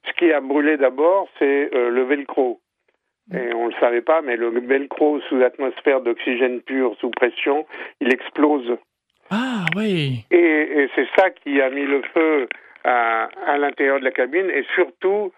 ce 0.05 0.13
qui 0.13 0.31
a 0.31 0.41
brûlé 0.41 0.77
d'abord, 0.77 1.27
c'est 1.39 1.69
le 1.71 2.03
velcro. 2.03 2.59
Et 3.31 3.53
on 3.53 3.67
ne 3.67 3.71
le 3.71 3.79
savait 3.79 4.01
pas, 4.01 4.21
mais 4.21 4.35
le 4.35 4.49
velcro 4.49 5.19
sous 5.21 5.41
atmosphère 5.43 6.01
d'oxygène 6.01 6.61
pur, 6.61 6.95
sous 6.99 7.11
pression, 7.11 7.65
il 8.01 8.11
explose. 8.11 8.75
Ah 9.29 9.65
oui. 9.75 10.25
Et, 10.31 10.37
et 10.37 10.89
c'est 10.95 11.07
ça 11.15 11.29
qui 11.29 11.61
a 11.61 11.69
mis 11.69 11.85
le 11.85 12.01
feu 12.13 12.47
à, 12.83 13.29
à 13.45 13.57
l'intérieur 13.57 13.99
de 13.99 14.05
la 14.05 14.11
cabine 14.11 14.49
et 14.49 14.65
surtout, 14.73 15.25
euh, 15.25 15.29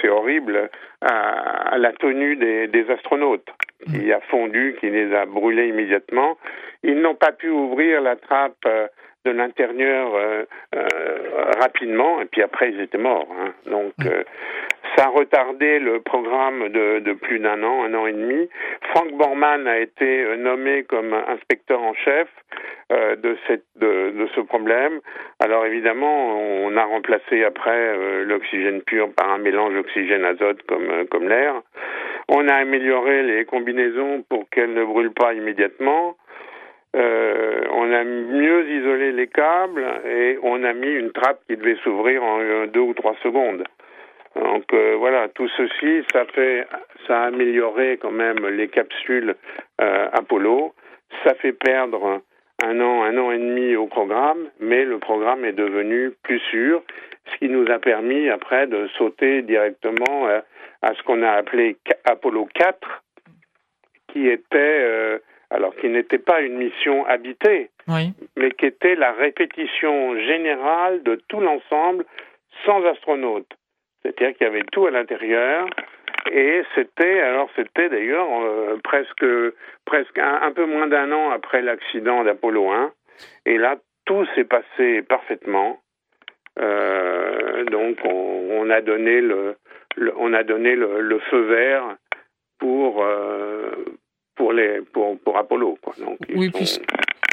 c'est 0.00 0.08
horrible, 0.08 0.70
à, 1.00 1.72
à, 1.74 1.78
la 1.78 1.92
tenue 1.92 2.36
des, 2.36 2.68
des 2.68 2.90
astronautes 2.90 3.48
qui 3.86 4.06
mm. 4.06 4.12
a 4.12 4.20
fondu, 4.20 4.76
qui 4.80 4.90
les 4.90 5.14
a 5.14 5.26
brûlés 5.26 5.68
immédiatement. 5.68 6.36
Ils 6.82 7.00
n'ont 7.00 7.14
pas 7.14 7.32
pu 7.32 7.48
ouvrir 7.48 8.00
la 8.00 8.16
trappe 8.16 8.64
euh, 8.66 8.86
de 9.24 9.30
l'intérieur 9.30 10.14
euh, 10.14 10.44
euh, 10.74 11.50
rapidement, 11.60 12.20
et 12.20 12.24
puis 12.24 12.42
après 12.42 12.70
ils 12.72 12.80
étaient 12.80 12.98
morts. 12.98 13.28
Hein. 13.38 13.52
Donc 13.66 13.92
mm. 13.98 14.06
euh, 14.06 14.22
ça 14.96 15.06
a 15.06 15.08
retardé 15.08 15.78
le 15.78 16.00
programme 16.00 16.68
de, 16.68 17.00
de 17.00 17.12
plus 17.12 17.38
d'un 17.38 17.62
an, 17.62 17.84
un 17.84 17.94
an 17.94 18.06
et 18.06 18.12
demi. 18.12 18.48
Frank 18.94 19.12
Borman 19.12 19.66
a 19.66 19.78
été 19.78 20.24
euh, 20.24 20.36
nommé 20.36 20.84
comme 20.84 21.14
inspecteur 21.14 21.80
en 21.80 21.94
chef 21.94 22.28
euh, 22.92 23.16
de, 23.16 23.36
cette, 23.46 23.64
de, 23.76 24.10
de, 24.10 24.26
ce 24.34 24.40
problème. 24.40 25.00
Alors 25.38 25.64
évidemment, 25.66 26.38
on 26.38 26.76
a 26.76 26.84
remplacé 26.84 27.44
après 27.44 27.70
euh, 27.70 28.24
l'oxygène 28.24 28.82
pur 28.82 29.12
par 29.12 29.30
un 29.30 29.38
mélange 29.38 29.74
d'oxygène-azote 29.74 30.62
comme, 30.62 31.06
comme 31.10 31.28
l'air. 31.28 31.54
On 32.28 32.48
a 32.48 32.54
amélioré 32.54 33.22
les 33.22 33.44
combinaisons 33.44 34.24
pour 34.28 34.48
qu'elles 34.50 34.74
ne 34.74 34.84
brûlent 34.84 35.12
pas 35.12 35.34
immédiatement. 35.34 36.16
Euh, 36.96 37.60
on 37.72 37.92
a 37.92 38.02
mieux 38.02 38.68
isolé 38.68 39.12
les 39.12 39.28
câbles 39.28 39.86
et 40.04 40.38
on 40.42 40.64
a 40.64 40.72
mis 40.72 40.90
une 40.90 41.12
trappe 41.12 41.40
qui 41.48 41.56
devait 41.56 41.76
s'ouvrir 41.84 42.22
en 42.24 42.66
deux 42.66 42.80
ou 42.80 42.94
trois 42.94 43.14
secondes. 43.22 43.62
Donc 44.36 44.72
euh, 44.72 44.96
voilà, 44.96 45.28
tout 45.28 45.48
ceci, 45.56 46.04
ça 46.12 46.24
fait, 46.26 46.66
ça 47.06 47.22
a 47.22 47.26
amélioré 47.26 47.98
quand 48.00 48.12
même 48.12 48.46
les 48.46 48.68
capsules 48.68 49.34
euh, 49.80 50.08
Apollo. 50.12 50.74
Ça 51.24 51.34
fait 51.34 51.52
perdre 51.52 52.22
un 52.62 52.80
an, 52.80 53.02
un 53.02 53.18
an 53.18 53.32
et 53.32 53.38
demi 53.38 53.74
au 53.74 53.86
programme, 53.86 54.48
mais 54.60 54.84
le 54.84 54.98
programme 54.98 55.44
est 55.44 55.52
devenu 55.52 56.12
plus 56.22 56.38
sûr, 56.50 56.82
ce 57.32 57.38
qui 57.38 57.48
nous 57.48 57.68
a 57.70 57.78
permis 57.78 58.28
après 58.28 58.66
de 58.66 58.88
sauter 58.98 59.42
directement 59.42 60.28
euh, 60.28 60.40
à 60.82 60.94
ce 60.94 61.02
qu'on 61.02 61.22
a 61.22 61.30
appelé 61.32 61.76
Apollo 62.04 62.48
4, 62.54 63.02
qui 64.08 64.28
était 64.28 64.56
euh, 64.56 65.18
alors 65.50 65.74
qui 65.76 65.88
n'était 65.88 66.18
pas 66.18 66.40
une 66.40 66.58
mission 66.58 67.04
habitée, 67.06 67.70
oui. 67.88 68.12
mais 68.36 68.52
qui 68.52 68.66
était 68.66 68.94
la 68.94 69.12
répétition 69.12 70.16
générale 70.20 71.02
de 71.02 71.20
tout 71.28 71.40
l'ensemble 71.40 72.04
sans 72.64 72.84
astronautes. 72.84 73.52
C'est-à-dire 74.02 74.36
qu'il 74.36 74.46
y 74.46 74.50
avait 74.50 74.64
tout 74.72 74.86
à 74.86 74.90
l'intérieur. 74.90 75.66
Et 76.30 76.62
c'était, 76.74 77.20
alors 77.20 77.48
c'était 77.56 77.88
d'ailleurs 77.88 78.28
euh, 78.42 78.76
presque, 78.82 79.24
presque 79.84 80.18
un, 80.18 80.42
un, 80.42 80.52
peu 80.52 80.66
moins 80.66 80.86
d'un 80.86 81.10
an 81.12 81.30
après 81.30 81.62
l'accident 81.62 82.24
d'Apollo 82.24 82.70
1. 82.70 82.92
Et 83.46 83.58
là, 83.58 83.76
tout 84.04 84.26
s'est 84.34 84.44
passé 84.44 85.02
parfaitement. 85.02 85.80
Euh, 86.58 87.64
donc, 87.64 87.98
on, 88.04 88.48
on, 88.50 88.70
a 88.70 88.80
donné 88.80 89.20
le, 89.20 89.56
le 89.96 90.12
on 90.18 90.32
a 90.34 90.42
donné 90.42 90.74
le, 90.74 91.00
le, 91.00 91.18
feu 91.20 91.40
vert 91.42 91.96
pour 92.58 93.02
euh, 93.02 93.70
pour 94.36 94.52
les 94.52 94.80
pour 94.92 95.18
pour 95.20 95.38
Apollo. 95.38 95.78
Quoi. 95.82 95.94
Donc, 95.98 96.18
oui, 96.34 96.50
sont... 96.64 96.82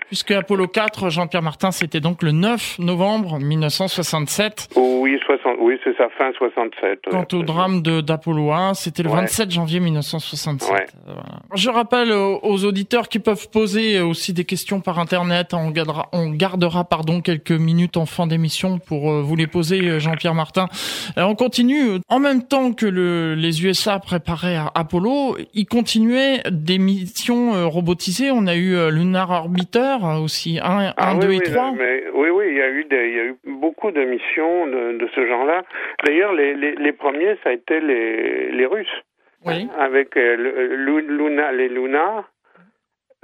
puisque 0.08 0.32
Apollo 0.32 0.68
4, 0.68 1.10
Jean-Pierre 1.10 1.42
Martin, 1.42 1.72
c'était 1.72 2.00
donc 2.00 2.24
le 2.24 2.32
9 2.32 2.80
novembre 2.80 3.40
1967. 3.40 4.70
Oui, 4.76 5.18
60, 5.26 5.58
oui 5.60 5.78
c'est 5.84 5.96
ça, 5.98 6.08
fin 6.18 6.32
67. 6.38 7.02
Quant 7.10 7.20
ouais, 7.20 7.36
au 7.36 7.44
drame 7.44 7.82
d'Apollo 7.82 8.52
1, 8.52 8.74
c'était 8.74 9.04
le 9.04 9.10
ouais. 9.10 9.22
27 9.22 9.52
janvier 9.52 9.80
1967. 9.80 10.72
Ouais. 10.72 10.86
Voilà. 11.06 11.24
Je 11.56 11.70
rappelle 11.70 12.12
aux 12.12 12.66
auditeurs 12.66 13.10
qui 13.10 13.20
peuvent 13.20 13.50
poser 13.50 14.00
aussi 14.02 14.34
des 14.34 14.46
questions 14.46 14.82
par 14.82 15.00
Internet. 15.00 15.54
On 15.54 15.70
gardera, 15.72 16.10
on 16.14 16.30
gardera 16.30 16.84
pardon, 16.84 17.22
quelques 17.22 17.52
minutes 17.52 17.98
en 17.98 18.06
fin 18.06 18.28
d'émission 18.28 18.80
pour 18.80 19.12
euh, 19.12 19.22
vous 19.22 19.36
les 19.36 19.48
poser, 19.48 20.00
Jean-Pierre 20.00 20.34
Martin. 20.34 20.68
Alors 21.16 21.30
on 21.30 21.36
continue. 21.36 22.00
En 22.10 22.20
même 22.20 22.44
temps 22.44 22.74
que 22.74 22.86
le, 22.86 23.36
les 23.36 23.64
USA 23.64 24.00
préparaient 24.00 24.60
Apollo, 24.76 25.38
ils 25.54 25.66
continuaient 25.66 26.42
des 26.52 26.78
missions 26.78 27.56
euh, 27.56 27.66
robotisées. 27.66 28.32
On 28.32 28.48
a 28.48 28.56
eu 28.56 28.76
euh, 28.76 28.90
Lunar 28.90 29.30
Orbiter 29.32 29.97
aussi, 30.04 30.60
1, 30.62 30.94
ah, 30.98 31.16
2 31.20 31.28
oui, 31.28 31.38
et 31.38 31.52
3 31.52 31.72
mais, 31.72 32.04
Oui, 32.14 32.30
oui, 32.30 32.46
il 32.50 32.58
y, 32.58 32.62
a 32.62 32.70
eu 32.70 32.84
des, 32.86 33.10
il 33.10 33.16
y 33.16 33.20
a 33.20 33.24
eu 33.26 33.36
beaucoup 33.46 33.92
de 33.92 34.04
missions 34.04 34.68
de, 34.68 34.98
de 34.98 35.08
ce 35.16 35.26
genre-là. 35.26 35.64
D'ailleurs, 36.06 36.34
les, 36.34 36.54
les, 36.54 36.76
les, 36.76 36.92
premiers, 36.94 37.38
ça 37.44 37.50
a 37.50 37.54
été 37.54 37.80
les, 37.80 38.52
les 38.52 38.66
Russes. 38.66 39.04
Oui. 39.46 39.68
Avec 39.78 40.18
euh, 40.18 40.36
le, 40.36 41.00
Luna, 41.00 41.52
les 41.52 41.70
Luna, 41.70 42.26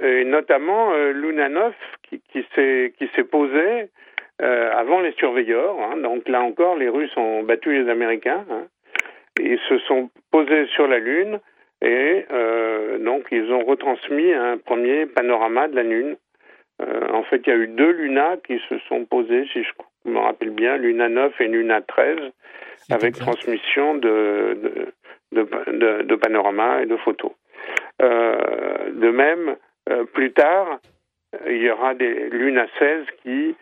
et 0.02 0.24
notamment 0.24 0.92
euh, 0.92 1.12
Luna 1.12 1.48
9 1.48 1.74
qui, 2.08 2.20
qui 2.30 3.10
s'est 3.14 3.24
posé 3.24 3.90
euh, 4.42 4.70
avant 4.72 5.00
les 5.00 5.12
surveilleurs. 5.12 5.76
Hein. 5.80 5.96
Donc 5.98 6.28
là 6.28 6.42
encore, 6.42 6.76
les 6.76 6.88
Russes 6.88 7.16
ont 7.16 7.44
battu 7.44 7.72
les 7.72 7.88
Américains. 7.88 8.44
Hein. 8.50 8.66
Ils 9.40 9.60
se 9.68 9.78
sont 9.78 10.10
posés 10.32 10.66
sur 10.74 10.88
la 10.88 10.98
Lune 10.98 11.38
et 11.80 12.24
euh, 12.32 12.98
donc 12.98 13.26
ils 13.30 13.52
ont 13.52 13.64
retransmis 13.64 14.32
un 14.32 14.58
premier 14.58 15.06
panorama 15.06 15.68
de 15.68 15.76
la 15.76 15.82
Lune. 15.84 16.16
Euh, 16.82 17.08
en 17.12 17.22
fait, 17.24 17.42
il 17.46 17.50
y 17.50 17.52
a 17.52 17.56
eu 17.56 17.68
deux 17.68 17.90
Luna 17.92 18.36
qui 18.46 18.60
se 18.68 18.78
sont 18.88 19.04
posées, 19.04 19.46
si 19.52 19.62
je 19.62 20.10
me 20.10 20.18
rappelle 20.18 20.50
bien, 20.50 20.76
Luna 20.76 21.08
9 21.08 21.40
et 21.40 21.48
Luna 21.48 21.82
13, 21.82 22.18
avec 22.90 23.10
exact. 23.10 23.22
transmission 23.24 23.94
de 23.94 24.58
de, 24.60 25.42
de, 25.42 25.72
de, 25.72 26.02
de, 26.02 26.16
panorama 26.16 26.82
et 26.82 26.86
de 26.86 26.96
photos. 26.96 27.32
Euh, 28.02 28.90
de 28.92 29.10
même, 29.10 29.56
euh, 29.88 30.04
plus 30.04 30.32
tard, 30.32 30.80
il 31.46 31.58
y 31.58 31.70
aura 31.70 31.94
des 31.94 32.28
Luna 32.30 32.66
16 32.78 33.06
qui, 33.22 33.56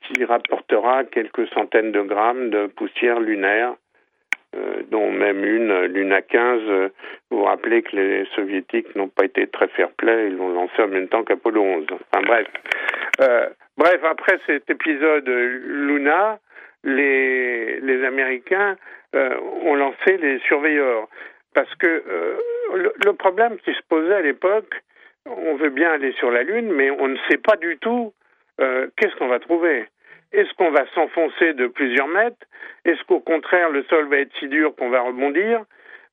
qui 0.00 0.24
rapportera 0.24 1.04
quelques 1.04 1.46
centaines 1.48 1.92
de 1.92 2.00
grammes 2.00 2.50
de 2.50 2.66
poussière 2.66 3.20
lunaire 3.20 3.74
dont 4.90 5.10
même 5.10 5.44
une, 5.44 5.84
Luna 5.86 6.22
15. 6.22 6.60
Euh, 6.68 6.88
vous 7.30 7.38
vous 7.38 7.44
rappelez 7.44 7.82
que 7.82 7.96
les 7.96 8.26
soviétiques 8.34 8.94
n'ont 8.94 9.08
pas 9.08 9.24
été 9.24 9.46
très 9.46 9.68
fair-play, 9.68 10.28
ils 10.28 10.36
l'ont 10.36 10.52
lancé 10.52 10.82
en 10.82 10.88
même 10.88 11.08
temps 11.08 11.24
qu'Apollo 11.24 11.62
11. 11.62 11.86
Enfin 11.90 12.22
bref. 12.24 12.46
Euh, 13.20 13.48
bref, 13.76 14.00
après 14.04 14.38
cet 14.46 14.68
épisode 14.68 15.28
Luna, 15.28 16.38
les, 16.84 17.80
les 17.80 18.04
Américains 18.04 18.76
euh, 19.14 19.36
ont 19.64 19.74
lancé 19.74 20.16
les 20.18 20.38
surveilleurs. 20.40 21.08
Parce 21.54 21.74
que 21.76 21.86
euh, 21.86 22.36
le, 22.74 22.92
le, 23.04 23.12
problème 23.12 23.58
qui 23.58 23.72
se 23.72 23.82
posait 23.88 24.14
à 24.14 24.22
l'époque, 24.22 24.74
on 25.26 25.54
veut 25.56 25.70
bien 25.70 25.92
aller 25.92 26.12
sur 26.12 26.30
la 26.30 26.42
Lune, 26.42 26.72
mais 26.72 26.90
on 26.90 27.08
ne 27.08 27.18
sait 27.28 27.38
pas 27.38 27.56
du 27.56 27.78
tout 27.78 28.12
qu'est-ce 28.96 29.16
qu'on 29.16 29.26
va 29.26 29.40
trouver. 29.40 29.86
Est-ce 30.32 30.52
qu'on 30.54 30.70
va 30.70 30.84
s'enfoncer 30.94 31.52
de 31.54 31.66
plusieurs 31.66 32.08
mètres? 32.08 32.36
Est-ce 32.84 33.02
qu'au 33.04 33.20
contraire 33.20 33.70
le 33.70 33.82
sol 33.84 34.08
va 34.08 34.16
être 34.18 34.32
si 34.38 34.48
dur 34.48 34.74
qu'on 34.76 34.88
va 34.90 35.00
rebondir? 35.02 35.60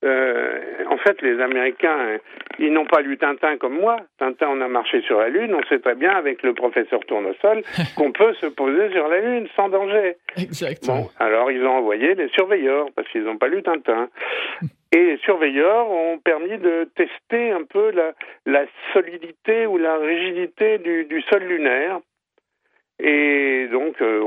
Euh, 0.05 0.59
En 0.89 0.97
fait, 0.97 1.21
les 1.21 1.41
Américains, 1.41 2.17
ils 2.57 2.71
n'ont 2.71 2.85
pas 2.85 3.01
lu 3.01 3.17
Tintin 3.17 3.57
comme 3.57 3.79
moi. 3.79 3.97
Tintin, 4.17 4.47
on 4.49 4.61
a 4.61 4.67
marché 4.67 5.01
sur 5.01 5.19
la 5.19 5.29
Lune. 5.29 5.53
On 5.53 5.63
sait 5.67 5.79
très 5.79 5.95
bien 5.95 6.11
avec 6.11 6.41
le 6.43 6.53
professeur 6.53 6.99
Tournesol 7.01 7.61
qu'on 7.97 8.11
peut 8.11 8.33
se 8.35 8.45
poser 8.47 8.91
sur 8.91 9.07
la 9.07 9.19
Lune 9.19 9.47
sans 9.55 9.69
danger. 9.69 10.15
Exactement. 10.37 11.01
Bon, 11.01 11.09
alors 11.19 11.51
ils 11.51 11.63
ont 11.65 11.77
envoyé 11.77 12.15
les 12.15 12.29
surveilleurs 12.29 12.87
parce 12.95 13.07
qu'ils 13.09 13.23
n'ont 13.23 13.37
pas 13.37 13.47
lu 13.49 13.61
Tintin. 13.63 14.09
Et 14.91 15.03
les 15.03 15.17
surveilleurs 15.17 15.89
ont 15.89 16.17
permis 16.17 16.57
de 16.57 16.89
tester 16.95 17.51
un 17.51 17.63
peu 17.63 17.91
la, 17.91 18.13
la 18.45 18.65
solidité 18.93 19.67
ou 19.67 19.77
la 19.77 19.97
rigidité 19.97 20.79
du, 20.79 21.05
du 21.05 21.21
sol 21.23 21.43
lunaire 21.43 21.99
et 22.99 23.67
donc, 23.71 24.01
euh, 24.01 24.21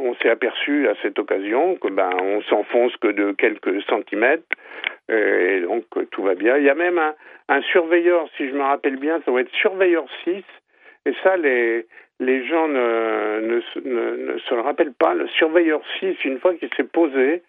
on, 0.00 0.14
s'est 0.16 0.28
aperçu 0.28 0.88
à 0.88 0.94
cette 1.02 1.18
occasion 1.18 1.76
que 1.76 1.88
ben 1.88 2.10
on 2.20 2.42
s'enfonce 2.42 2.94
que 2.96 3.08
de 3.08 3.32
quelques 3.32 3.82
centimètres, 3.84 4.44
et 5.08 5.60
donc 5.60 5.84
tout 6.10 6.22
va 6.22 6.34
bien. 6.34 6.58
Il 6.58 6.64
y 6.64 6.70
a 6.70 6.74
même 6.74 6.98
un, 6.98 7.14
un, 7.48 7.62
surveilleur, 7.62 8.28
si 8.36 8.48
je 8.48 8.54
me 8.54 8.62
rappelle 8.62 8.96
bien, 8.96 9.20
ça 9.24 9.30
doit 9.30 9.40
être 9.40 9.54
surveilleur 9.54 10.04
6, 10.24 10.44
et 11.06 11.14
ça, 11.22 11.36
les, 11.36 11.86
gens 12.46 12.68
ne, 12.68 13.60
se 13.72 14.54
le 14.54 14.60
rappellent 14.60 14.92
pas. 14.92 15.14
Le 15.14 15.26
surveilleur 15.28 15.80
6, 15.98 16.24
une 16.24 16.38
fois 16.38 16.54
qu'il 16.54 16.68
s'est 16.76 16.84
posé, 16.84 17.42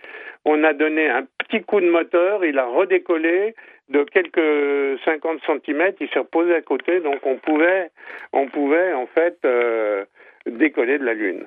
on 0.45 0.63
a 0.63 0.73
donné 0.73 1.09
un 1.09 1.25
petit 1.39 1.63
coup 1.63 1.81
de 1.81 1.89
moteur, 1.89 2.45
il 2.45 2.57
a 2.57 2.65
redécollé 2.65 3.55
de 3.89 4.03
quelques 4.05 4.99
50 5.03 5.41
cm, 5.45 5.93
il 5.99 6.09
s'est 6.09 6.19
reposé 6.19 6.55
à 6.55 6.61
côté, 6.61 7.01
donc 7.01 7.19
on 7.25 7.35
pouvait, 7.35 7.91
on 8.31 8.47
pouvait 8.47 8.93
en 8.93 9.05
fait 9.07 9.37
euh, 9.43 10.05
décoller 10.45 10.97
de 10.97 11.05
la 11.05 11.13
Lune. 11.13 11.45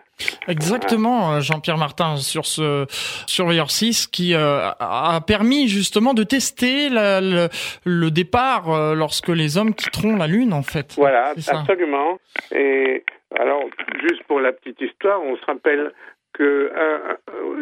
Exactement, 0.48 1.34
euh, 1.34 1.40
Jean-Pierre 1.40 1.78
Martin, 1.78 2.16
sur 2.16 2.46
ce 2.46 2.86
Surveyor 3.26 3.70
6 3.70 4.06
qui 4.06 4.34
euh, 4.34 4.68
a 4.78 5.20
permis 5.26 5.68
justement 5.68 6.14
de 6.14 6.22
tester 6.22 6.88
le, 6.90 7.48
le, 7.84 8.10
départ 8.10 8.70
euh, 8.70 8.94
lorsque 8.94 9.28
les 9.28 9.58
hommes 9.58 9.74
quitteront 9.74 10.16
la 10.16 10.26
Lune, 10.26 10.52
en 10.52 10.62
fait. 10.62 10.94
Voilà, 10.96 11.30
absolument. 11.30 12.18
Et 12.52 13.04
alors, 13.38 13.64
juste 14.02 14.22
pour 14.24 14.40
la 14.40 14.52
petite 14.52 14.80
histoire, 14.80 15.22
on 15.22 15.36
se 15.36 15.44
rappelle 15.44 15.92
que 16.32 16.72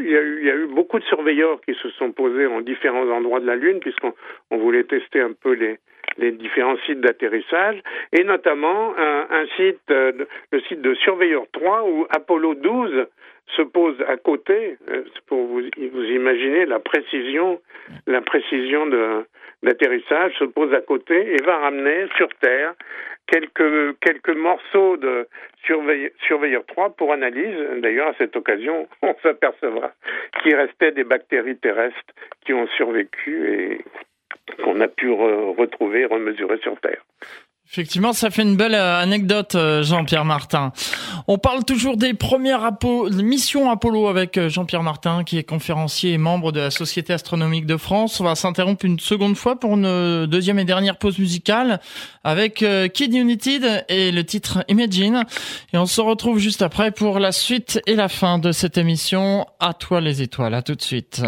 il 0.01 0.11
y, 0.11 0.17
a 0.17 0.21
eu, 0.21 0.47
y, 0.47 0.51
a 0.51 0.55
eu 0.55 0.67
beaucoup 0.67 0.99
de 0.99 1.05
surveilleurs 1.05 1.61
qui 1.61 1.75
se 1.75 1.91
sont 1.91 2.11
posés 2.13 2.47
en 2.47 2.63
différents 2.63 3.09
endroits 3.11 3.41
de 3.41 3.47
la 3.47 3.57
Lune, 3.57 3.81
puisqu'on 3.81 4.15
on 4.51 4.59
voulait 4.59 4.85
tester 4.85 5.21
un 5.21 5.33
peu 5.33 5.53
les, 5.53 5.79
les 6.19 6.33
différents 6.33 6.77
sites 6.87 7.01
d'atterrissage, 7.01 7.81
et 8.13 8.25
notamment 8.25 8.95
un, 8.97 9.27
un 9.31 9.47
site, 9.57 9.81
euh, 9.91 10.13
le 10.51 10.61
site 10.63 10.83
de 10.83 10.95
Surveyor 10.95 11.47
3, 11.53 11.85
où 11.85 12.07
Apollo 12.11 12.55
12 12.55 13.07
se 13.57 13.63
pose 13.63 13.97
à 14.09 14.17
côté, 14.17 14.79
euh, 14.91 15.05
pour 15.27 15.47
vous, 15.47 15.63
vous 15.93 16.05
imaginer 16.05 16.67
la 16.67 16.79
précision, 16.79 17.61
la 18.07 18.21
précision 18.21 18.87
de 18.87 19.25
d'atterrissage, 19.63 20.33
se 20.41 20.45
pose 20.45 20.75
à 20.75 20.81
côté 20.81 21.35
et 21.35 21.43
va 21.45 21.59
ramener 21.59 22.09
sur 22.17 22.29
Terre 22.41 22.75
quelques, 23.29 23.97
quelques 24.01 24.37
morceaux 24.37 24.97
de 24.97 25.29
surveilleur, 25.65 26.11
surveilleur 26.27 26.67
3 26.67 26.91
pour 26.91 27.13
analyse. 27.13 27.55
D'ailleurs, 27.79 28.09
à 28.09 28.15
cette 28.19 28.35
occasion, 28.37 28.89
on 29.03 29.15
s'apercevra 29.23 29.93
qu'il 30.43 30.57
restait 30.57 30.91
des 30.91 31.05
bactéries 31.05 31.57
terrestres 31.59 32.13
qui 32.45 32.53
ont 32.53 32.67
survécu 32.77 33.53
et 33.53 33.85
qu'on 34.65 34.81
a 34.81 34.89
pu 34.89 35.11
retrouver, 35.11 36.07
remesurer 36.07 36.59
sur 36.63 36.79
Terre. 36.81 37.03
Effectivement, 37.73 38.13
ça 38.13 38.29
fait 38.29 38.43
une 38.43 38.57
belle 38.57 38.75
euh, 38.75 39.01
anecdote, 39.01 39.55
euh, 39.55 39.83
Jean-Pierre 39.83 40.27
Martin. 40.27 40.73
On 41.27 41.39
parle 41.39 41.65
toujours 41.65 41.97
des 41.97 42.13
premières 42.13 42.71
missions 43.13 43.71
Apollo 43.71 44.09
avec 44.09 44.37
euh, 44.37 44.51
Jean-Pierre 44.51 44.83
Martin, 44.83 45.25
qui 45.25 45.39
est 45.39 45.43
conférencier 45.43 46.13
et 46.13 46.19
membre 46.19 46.53
de 46.53 46.61
la 46.61 46.71
Société 46.71 47.15
astronomique 47.15 47.65
de 47.65 47.79
France. 47.79 48.21
On 48.21 48.25
va 48.25 48.35
s'interrompre 48.35 48.85
une 48.85 49.01
seconde 49.01 49.37
fois 49.37 49.59
pour 49.59 49.73
une 49.73 50.27
deuxième 50.27 50.59
et 50.59 50.67
dernière 50.67 50.99
pause 50.99 51.19
musicale 51.19 51.81
avec 52.25 52.65
Kid 52.93 53.15
United 53.15 53.87
et 53.89 54.13
le 54.13 54.25
titre 54.25 54.65
Imagine. 54.69 55.25
Et 55.73 55.79
on 55.79 55.87
se 55.87 56.03
retrouve 56.03 56.39
juste 56.39 56.61
après 56.61 56.91
pour 56.91 57.21
la 57.21 57.33
suite 57.33 57.81
et 57.87 57.95
la 57.95 58.09
fin 58.09 58.39
de 58.39 58.53
cette 58.53 58.77
émission. 58.77 59.47
À 59.61 59.73
toi 59.73 60.03
les 60.03 60.21
étoiles. 60.21 60.53
À 60.53 60.61
tout 60.61 60.75
de 60.75 60.83
suite. 60.83 61.23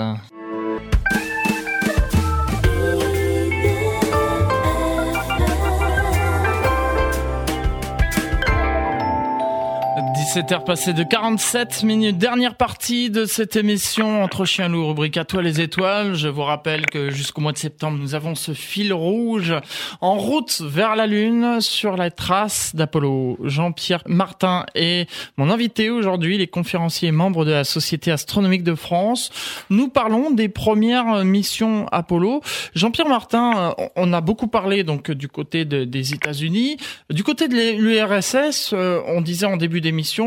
17h 10.34 10.64
passé 10.64 10.92
de 10.92 11.04
47 11.04 11.84
minutes. 11.84 12.18
Dernière 12.18 12.56
partie 12.56 13.08
de 13.08 13.24
cette 13.24 13.54
émission 13.54 14.24
entre 14.24 14.44
chien 14.44 14.68
loup, 14.68 14.88
rubrique 14.88 15.16
à 15.16 15.24
toi 15.24 15.42
les 15.42 15.60
étoiles. 15.60 16.14
Je 16.14 16.26
vous 16.26 16.42
rappelle 16.42 16.86
que 16.86 17.10
jusqu'au 17.10 17.40
mois 17.40 17.52
de 17.52 17.58
septembre, 17.58 17.98
nous 18.00 18.16
avons 18.16 18.34
ce 18.34 18.50
fil 18.50 18.92
rouge 18.92 19.54
en 20.00 20.16
route 20.16 20.60
vers 20.60 20.96
la 20.96 21.06
Lune 21.06 21.60
sur 21.60 21.96
la 21.96 22.10
trace 22.10 22.74
d'Apollo. 22.74 23.38
Jean-Pierre 23.44 24.02
Martin 24.08 24.66
est 24.74 25.08
mon 25.36 25.50
invité 25.50 25.88
aujourd'hui, 25.88 26.36
les 26.36 26.48
conférenciers 26.48 27.12
membres 27.12 27.44
de 27.44 27.52
la 27.52 27.62
Société 27.62 28.10
astronomique 28.10 28.64
de 28.64 28.74
France. 28.74 29.30
Nous 29.70 29.86
parlons 29.86 30.32
des 30.32 30.48
premières 30.48 31.24
missions 31.24 31.86
Apollo. 31.92 32.40
Jean-Pierre 32.74 33.08
Martin, 33.08 33.76
on 33.94 34.12
a 34.12 34.20
beaucoup 34.20 34.48
parlé 34.48 34.82
donc 34.82 35.12
du 35.12 35.28
côté 35.28 35.64
des 35.64 36.12
États-Unis. 36.12 36.76
Du 37.08 37.22
côté 37.22 37.46
de 37.46 37.54
l'URSS, 37.54 38.72
euh, 38.72 39.00
on 39.06 39.20
disait 39.20 39.46
en 39.46 39.56
début 39.56 39.80
d'émission 39.80 40.23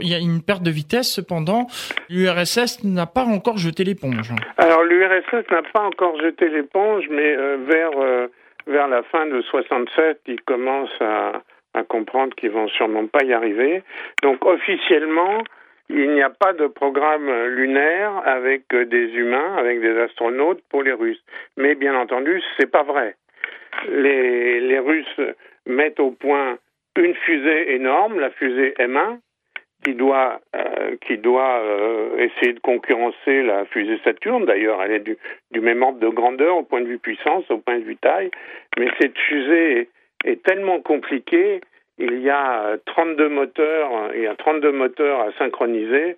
il 0.00 0.08
y 0.08 0.14
a 0.14 0.18
une 0.18 0.42
perte 0.42 0.62
de 0.62 0.70
vitesse, 0.70 1.12
cependant, 1.12 1.66
l'URSS 2.08 2.84
n'a 2.84 3.06
pas 3.06 3.24
encore 3.24 3.58
jeté 3.58 3.84
l'éponge. 3.84 4.32
Alors 4.58 4.82
l'URSS 4.84 5.50
n'a 5.50 5.62
pas 5.72 5.80
encore 5.80 6.20
jeté 6.20 6.48
l'éponge, 6.48 7.04
mais 7.10 7.36
euh, 7.36 7.56
vers, 7.66 7.98
euh, 7.98 8.26
vers 8.66 8.88
la 8.88 9.02
fin 9.04 9.26
de 9.26 9.40
67, 9.42 10.20
ils 10.26 10.40
commencent 10.42 11.00
à, 11.00 11.42
à 11.74 11.82
comprendre 11.84 12.34
qu'ils 12.34 12.50
vont 12.50 12.68
sûrement 12.68 13.06
pas 13.06 13.24
y 13.24 13.32
arriver. 13.32 13.82
Donc 14.22 14.44
officiellement, 14.44 15.42
il 15.88 16.10
n'y 16.12 16.22
a 16.22 16.30
pas 16.30 16.52
de 16.52 16.66
programme 16.66 17.30
lunaire 17.48 18.22
avec 18.24 18.74
des 18.74 19.08
humains, 19.14 19.56
avec 19.56 19.80
des 19.80 19.98
astronautes 19.98 20.62
pour 20.70 20.82
les 20.82 20.92
Russes. 20.92 21.22
Mais 21.56 21.74
bien 21.74 21.94
entendu, 21.94 22.40
c'est 22.58 22.70
pas 22.70 22.82
vrai. 22.82 23.16
Les, 23.88 24.60
les 24.60 24.78
Russes 24.78 25.20
mettent 25.66 26.00
au 26.00 26.10
point 26.10 26.58
une 26.96 27.14
fusée 27.14 27.74
énorme, 27.74 28.20
la 28.20 28.30
fusée 28.30 28.74
M1, 28.78 29.18
qui 29.84 29.94
doit, 29.94 30.40
euh, 30.54 30.96
qui 31.06 31.18
doit 31.18 31.60
euh, 31.60 32.16
essayer 32.18 32.52
de 32.52 32.60
concurrencer 32.60 33.42
la 33.42 33.64
fusée 33.66 33.98
Saturne. 34.04 34.44
D'ailleurs, 34.44 34.82
elle 34.82 34.92
est 34.92 35.00
du, 35.00 35.16
du, 35.50 35.60
même 35.60 35.82
ordre 35.82 35.98
de 35.98 36.08
grandeur 36.08 36.56
au 36.56 36.62
point 36.62 36.80
de 36.80 36.86
vue 36.86 36.98
puissance, 36.98 37.44
au 37.50 37.58
point 37.58 37.78
de 37.78 37.84
vue 37.84 37.96
taille. 37.96 38.30
Mais 38.78 38.88
cette 39.00 39.18
fusée 39.18 39.88
est, 40.24 40.42
tellement 40.44 40.80
compliquée. 40.80 41.60
Il 41.98 42.20
y 42.20 42.30
a 42.30 42.76
32 42.86 43.28
moteurs, 43.28 43.90
il 44.14 44.22
y 44.22 44.26
a 44.26 44.34
32 44.34 44.72
moteurs 44.72 45.20
à 45.20 45.32
synchroniser. 45.38 46.16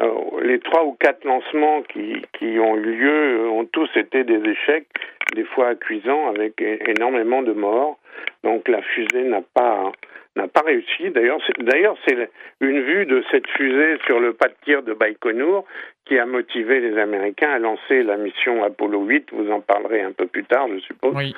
Euh, 0.00 0.08
les 0.42 0.58
trois 0.60 0.84
ou 0.84 0.92
quatre 0.92 1.24
lancements 1.24 1.82
qui, 1.82 2.16
qui 2.38 2.58
ont 2.58 2.76
eu 2.76 2.94
lieu 2.94 3.48
ont 3.50 3.66
tous 3.66 3.90
été 3.96 4.24
des 4.24 4.40
échecs, 4.48 4.86
des 5.34 5.44
fois 5.44 5.74
cuisants, 5.74 6.28
avec 6.28 6.62
énormément 6.62 7.42
de 7.42 7.52
morts. 7.52 7.98
Donc 8.42 8.68
la 8.68 8.80
fusée 8.80 9.24
n'a 9.24 9.42
pas 9.54 9.92
n'a 10.36 10.48
pas 10.48 10.62
réussi. 10.62 11.10
D'ailleurs, 11.10 11.40
d'ailleurs, 11.58 11.96
c'est 12.06 12.30
une 12.60 12.80
vue 12.80 13.06
de 13.06 13.22
cette 13.30 13.46
fusée 13.48 13.98
sur 14.06 14.20
le 14.20 14.32
pas 14.32 14.48
de 14.48 14.54
tir 14.64 14.82
de 14.82 14.94
Baïkonour 14.94 15.66
qui 16.06 16.18
a 16.18 16.26
motivé 16.26 16.80
les 16.80 16.98
Américains 16.98 17.50
à 17.50 17.58
lancer 17.58 18.02
la 18.02 18.16
mission 18.16 18.64
Apollo 18.64 19.02
8. 19.02 19.28
Vous 19.32 19.50
en 19.50 19.60
parlerez 19.60 20.02
un 20.02 20.12
peu 20.12 20.26
plus 20.26 20.44
tard, 20.44 20.68
je 20.68 20.78
suppose. 20.80 21.14
Oui. 21.14 21.34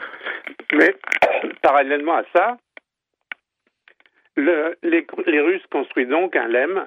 Mais 0.73 0.95
parallèlement 1.63 2.15
à 2.15 2.25
ça, 2.35 2.57
le, 4.37 4.77
les, 4.83 5.07
les, 5.27 5.41
Russes 5.41 5.67
construisent 5.71 6.09
donc 6.09 6.37
un 6.37 6.49
LEM. 6.49 6.87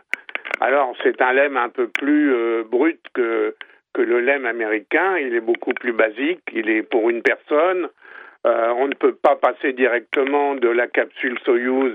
Alors, 0.59 0.95
c'est 1.03 1.21
un 1.21 1.33
LEM 1.33 1.57
un 1.57 1.69
peu 1.69 1.87
plus 1.87 2.33
euh, 2.33 2.63
brut 2.63 2.99
que, 3.13 3.55
que 3.93 4.01
le 4.01 4.21
LEM 4.21 4.45
américain. 4.45 5.17
Il 5.17 5.35
est 5.35 5.41
beaucoup 5.41 5.73
plus 5.73 5.93
basique. 5.93 6.41
Il 6.53 6.69
est 6.69 6.83
pour 6.83 7.09
une 7.09 7.21
personne. 7.21 7.89
Euh, 8.47 8.73
on 8.77 8.87
ne 8.87 8.93
peut 8.93 9.15
pas 9.15 9.35
passer 9.35 9.73
directement 9.73 10.55
de 10.55 10.69
la 10.69 10.87
capsule 10.87 11.37
Soyuz 11.43 11.93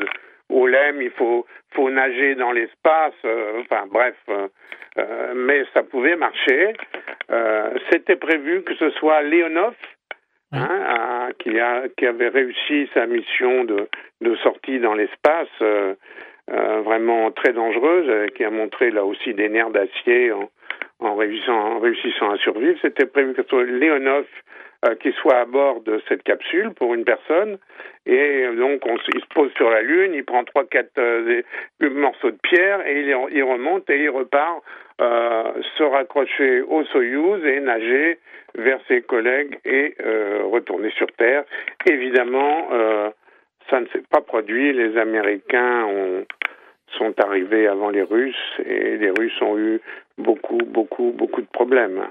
au 0.50 0.66
LEM, 0.66 1.00
il 1.00 1.10
faut, 1.12 1.46
faut 1.72 1.88
nager 1.88 2.34
dans 2.34 2.52
l'espace, 2.52 3.14
euh, 3.24 3.60
enfin 3.60 3.84
bref, 3.90 4.16
euh, 4.28 5.32
mais 5.34 5.64
ça 5.72 5.82
pouvait 5.82 6.16
marcher. 6.16 6.74
C'était 7.90 8.16
prévu 8.16 8.62
que 8.62 8.74
ce 8.74 8.90
soit 8.90 9.22
Leonov 9.22 9.74
hein, 10.52 11.30
qui, 11.38 11.58
a, 11.58 11.84
qui 11.96 12.06
avait 12.06 12.28
réussi 12.28 12.90
sa 12.92 13.06
mission 13.06 13.64
de, 13.64 13.88
de 14.20 14.36
sortie 14.36 14.78
dans 14.80 14.92
l'espace, 14.92 15.48
vraiment 16.48 17.30
très 17.30 17.54
dangereuse, 17.54 18.30
qui 18.34 18.44
a 18.44 18.50
montré 18.50 18.90
là 18.90 19.06
aussi 19.06 19.32
des 19.32 19.48
nerfs 19.48 19.70
d'acier 19.70 20.30
en, 20.32 20.50
en, 20.98 21.14
réussissant, 21.14 21.58
en 21.58 21.78
réussissant 21.78 22.30
à 22.30 22.36
survivre. 22.36 22.78
C'était 22.82 23.06
prévu 23.06 23.32
que 23.32 23.42
ce 23.42 23.48
soit 23.48 23.64
Leonov 23.64 24.26
euh, 24.84 24.94
qui 24.96 25.12
soit 25.12 25.36
à 25.36 25.44
bord 25.44 25.80
de 25.82 26.00
cette 26.08 26.22
capsule 26.22 26.72
pour 26.74 26.94
une 26.94 27.04
personne. 27.04 27.58
Et 28.04 28.46
donc, 28.56 28.84
on, 28.86 28.96
il 29.14 29.20
se 29.20 29.26
pose 29.34 29.52
sur 29.54 29.70
la 29.70 29.82
Lune, 29.82 30.12
il 30.14 30.24
prend 30.24 30.42
trois, 30.44 30.64
quatre 30.64 30.98
euh, 30.98 31.42
morceaux 31.80 32.30
de 32.30 32.38
pierre 32.42 32.84
et 32.86 33.00
il, 33.00 33.16
il, 33.32 33.42
remonte 33.44 33.88
et 33.90 34.02
il 34.02 34.10
repart 34.10 34.62
euh, 35.00 35.52
se 35.76 35.82
raccrocher 35.82 36.62
au 36.62 36.84
Soyouz 36.84 37.44
et 37.44 37.60
nager 37.60 38.18
vers 38.54 38.78
ses 38.88 39.02
collègues 39.02 39.58
et 39.64 39.94
euh, 40.04 40.42
retourner 40.44 40.90
sur 40.90 41.06
Terre. 41.12 41.44
Évidemment, 41.86 42.68
euh, 42.72 43.10
ça 43.70 43.80
ne 43.80 43.86
s'est 43.86 44.02
pas 44.10 44.20
produit. 44.20 44.72
Les 44.72 44.96
Américains 44.98 45.84
ont, 45.84 46.24
sont 46.98 47.14
arrivés 47.20 47.66
avant 47.66 47.90
les 47.90 48.02
Russes 48.02 48.60
et 48.64 48.96
les 48.96 49.10
Russes 49.10 49.40
ont 49.40 49.58
eu 49.58 49.80
beaucoup, 50.18 50.58
beaucoup, 50.58 51.12
beaucoup 51.16 51.40
de 51.40 51.46
problèmes. 51.46 52.02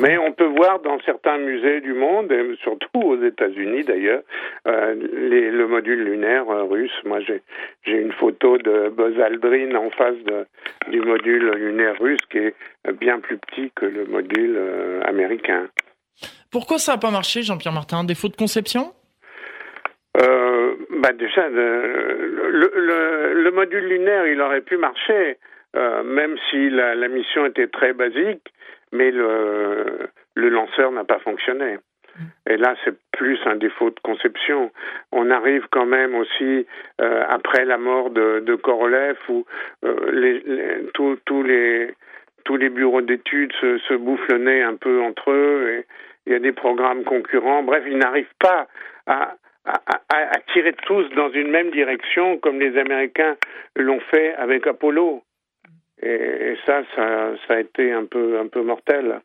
Mais 0.00 0.16
on 0.16 0.32
peut 0.32 0.46
voir 0.46 0.80
dans 0.80 0.98
certains 1.00 1.36
musées 1.36 1.82
du 1.82 1.92
monde, 1.92 2.32
et 2.32 2.56
surtout 2.62 3.02
aux 3.02 3.22
États-Unis 3.22 3.84
d'ailleurs, 3.84 4.22
euh, 4.66 4.94
le 4.94 5.66
module 5.66 6.04
lunaire 6.04 6.48
euh, 6.48 6.64
russe. 6.64 6.92
Moi, 7.04 7.18
j'ai 7.20 7.42
une 7.86 8.12
photo 8.12 8.56
de 8.56 8.88
Buzz 8.88 9.20
Aldrin 9.20 9.74
en 9.74 9.90
face 9.90 10.16
de, 10.24 10.46
du 10.90 11.00
module 11.00 11.50
lunaire 11.50 12.00
russe 12.00 12.24
qui 12.30 12.38
est 12.38 12.54
bien 12.98 13.20
plus 13.20 13.36
petit 13.36 13.70
que 13.74 13.84
le 13.84 14.06
module 14.06 14.56
euh, 14.56 15.02
américain. 15.04 15.68
Pourquoi 16.50 16.78
ça 16.78 16.92
n'a 16.92 16.98
pas 16.98 17.10
marché, 17.10 17.42
Jean-Pierre 17.42 17.74
Martin? 17.74 18.04
Défaut 18.04 18.28
de 18.28 18.36
conception? 18.36 18.92
Euh, 20.20 20.74
bah 20.90 21.12
déjà, 21.12 21.48
le, 21.48 23.32
le, 23.34 23.50
module 23.50 23.86
lunaire, 23.86 24.26
il 24.26 24.40
aurait 24.40 24.60
pu 24.60 24.76
marcher, 24.76 25.38
euh, 25.76 26.02
même 26.02 26.36
si 26.50 26.68
la, 26.70 26.94
la, 26.94 27.08
mission 27.08 27.46
était 27.46 27.68
très 27.68 27.92
basique, 27.92 28.52
mais 28.92 29.10
le, 29.10 30.08
le 30.34 30.48
lanceur 30.48 30.92
n'a 30.92 31.04
pas 31.04 31.18
fonctionné. 31.20 31.78
Et 32.46 32.58
là, 32.58 32.74
c'est 32.84 32.94
plus 33.12 33.38
un 33.46 33.56
défaut 33.56 33.88
de 33.88 33.98
conception. 34.02 34.70
On 35.12 35.30
arrive 35.30 35.66
quand 35.70 35.86
même 35.86 36.14
aussi 36.14 36.66
euh, 37.00 37.24
après 37.28 37.64
la 37.64 37.78
mort 37.78 38.10
de, 38.10 38.40
de 38.40 38.54
Korolev, 38.54 39.16
où 39.30 39.46
euh, 39.84 40.10
les, 40.12 40.42
tous 40.92 41.42
les 41.42 41.94
tous 42.44 42.56
les 42.56 42.70
bureaux 42.70 43.00
d'études 43.00 43.52
se, 43.60 43.78
se 43.78 43.94
bouffent 43.94 44.28
le 44.28 44.38
nez 44.38 44.62
un 44.62 44.74
peu 44.74 45.00
entre 45.00 45.30
eux. 45.30 45.70
Et 45.70 45.86
il 46.26 46.32
y 46.32 46.36
a 46.36 46.40
des 46.40 46.52
programmes 46.52 47.04
concurrents. 47.04 47.62
Bref, 47.62 47.84
ils 47.86 47.98
n'arrivent 47.98 48.34
pas 48.40 48.66
à, 49.06 49.36
à, 49.64 49.80
à, 50.08 50.38
tirer 50.52 50.74
tous 50.86 51.08
dans 51.14 51.30
une 51.30 51.50
même 51.50 51.70
direction 51.70 52.38
comme 52.38 52.60
les 52.60 52.76
Américains 52.78 53.36
l'ont 53.76 54.00
fait 54.10 54.34
avec 54.34 54.66
Apollo. 54.66 55.22
Et, 56.02 56.56
ça, 56.66 56.82
ça, 56.96 57.30
ça, 57.46 57.54
a 57.54 57.60
été 57.60 57.92
un 57.92 58.06
peu, 58.06 58.38
un 58.40 58.48
peu 58.48 58.62
mortel. 58.62 59.20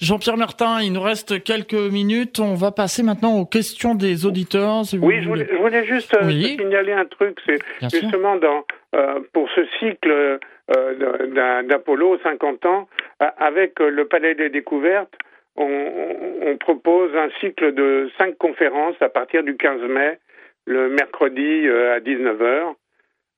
Jean-Pierre 0.00 0.36
Martin, 0.36 0.80
il 0.82 0.92
nous 0.92 1.00
reste 1.02 1.42
quelques 1.44 1.74
minutes. 1.74 2.40
On 2.40 2.54
va 2.54 2.72
passer 2.72 3.02
maintenant 3.02 3.38
aux 3.38 3.46
questions 3.46 3.94
des 3.94 4.26
auditeurs. 4.26 4.82
oui, 5.00 5.22
je 5.22 5.28
voulais, 5.28 5.84
juste 5.84 6.14
euh, 6.14 6.30
signaler 6.30 6.92
un 6.92 7.04
truc. 7.04 7.38
C'est 7.46 7.58
justement 7.82 8.36
dans, 8.36 8.64
euh, 8.96 9.20
pour 9.32 9.48
ce 9.54 9.60
cycle 9.78 10.10
euh, 10.10 11.62
d'Apollo, 11.68 12.18
50 12.22 12.66
ans, 12.66 12.88
avec 13.20 13.78
le 13.78 14.06
Palais 14.06 14.34
des 14.34 14.48
Découvertes, 14.48 15.14
on, 15.56 16.56
propose 16.60 17.10
un 17.16 17.28
cycle 17.40 17.74
de 17.74 18.10
cinq 18.18 18.36
conférences 18.38 18.94
à 19.00 19.08
partir 19.08 19.42
du 19.42 19.56
15 19.56 19.80
mai, 19.88 20.18
le 20.66 20.88
mercredi 20.90 21.66
euh, 21.66 21.96
à 21.96 22.00
19h. 22.00 22.74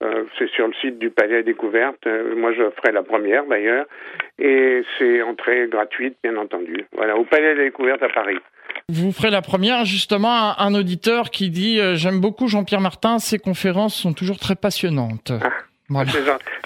Euh, 0.02 0.24
c'est 0.36 0.50
sur 0.50 0.66
le 0.66 0.74
site 0.74 0.98
du 0.98 1.10
Palais 1.10 1.42
Découverte. 1.42 2.06
Euh, 2.06 2.34
moi, 2.36 2.52
je 2.52 2.68
ferai 2.76 2.92
la 2.92 3.02
première 3.02 3.46
d'ailleurs. 3.46 3.86
Et 4.38 4.82
c'est 4.98 5.22
entrée 5.22 5.68
gratuite, 5.70 6.16
bien 6.22 6.36
entendu. 6.36 6.84
Voilà, 6.92 7.16
au 7.16 7.24
Palais 7.24 7.54
des 7.54 7.64
Découvertes 7.64 8.02
à 8.02 8.08
Paris. 8.08 8.38
Vous 8.88 9.12
ferez 9.12 9.30
la 9.30 9.40
première, 9.40 9.84
justement, 9.84 10.58
un 10.58 10.74
auditeur 10.74 11.30
qui 11.30 11.48
dit 11.48 11.80
J'aime 11.94 12.20
beaucoup 12.20 12.48
Jean-Pierre 12.48 12.80
Martin, 12.80 13.18
ses 13.18 13.38
conférences 13.38 13.94
sont 13.94 14.12
toujours 14.12 14.38
très 14.38 14.56
passionnantes. 14.56 15.32
Ah, 15.42 15.50
voilà. 15.88 16.10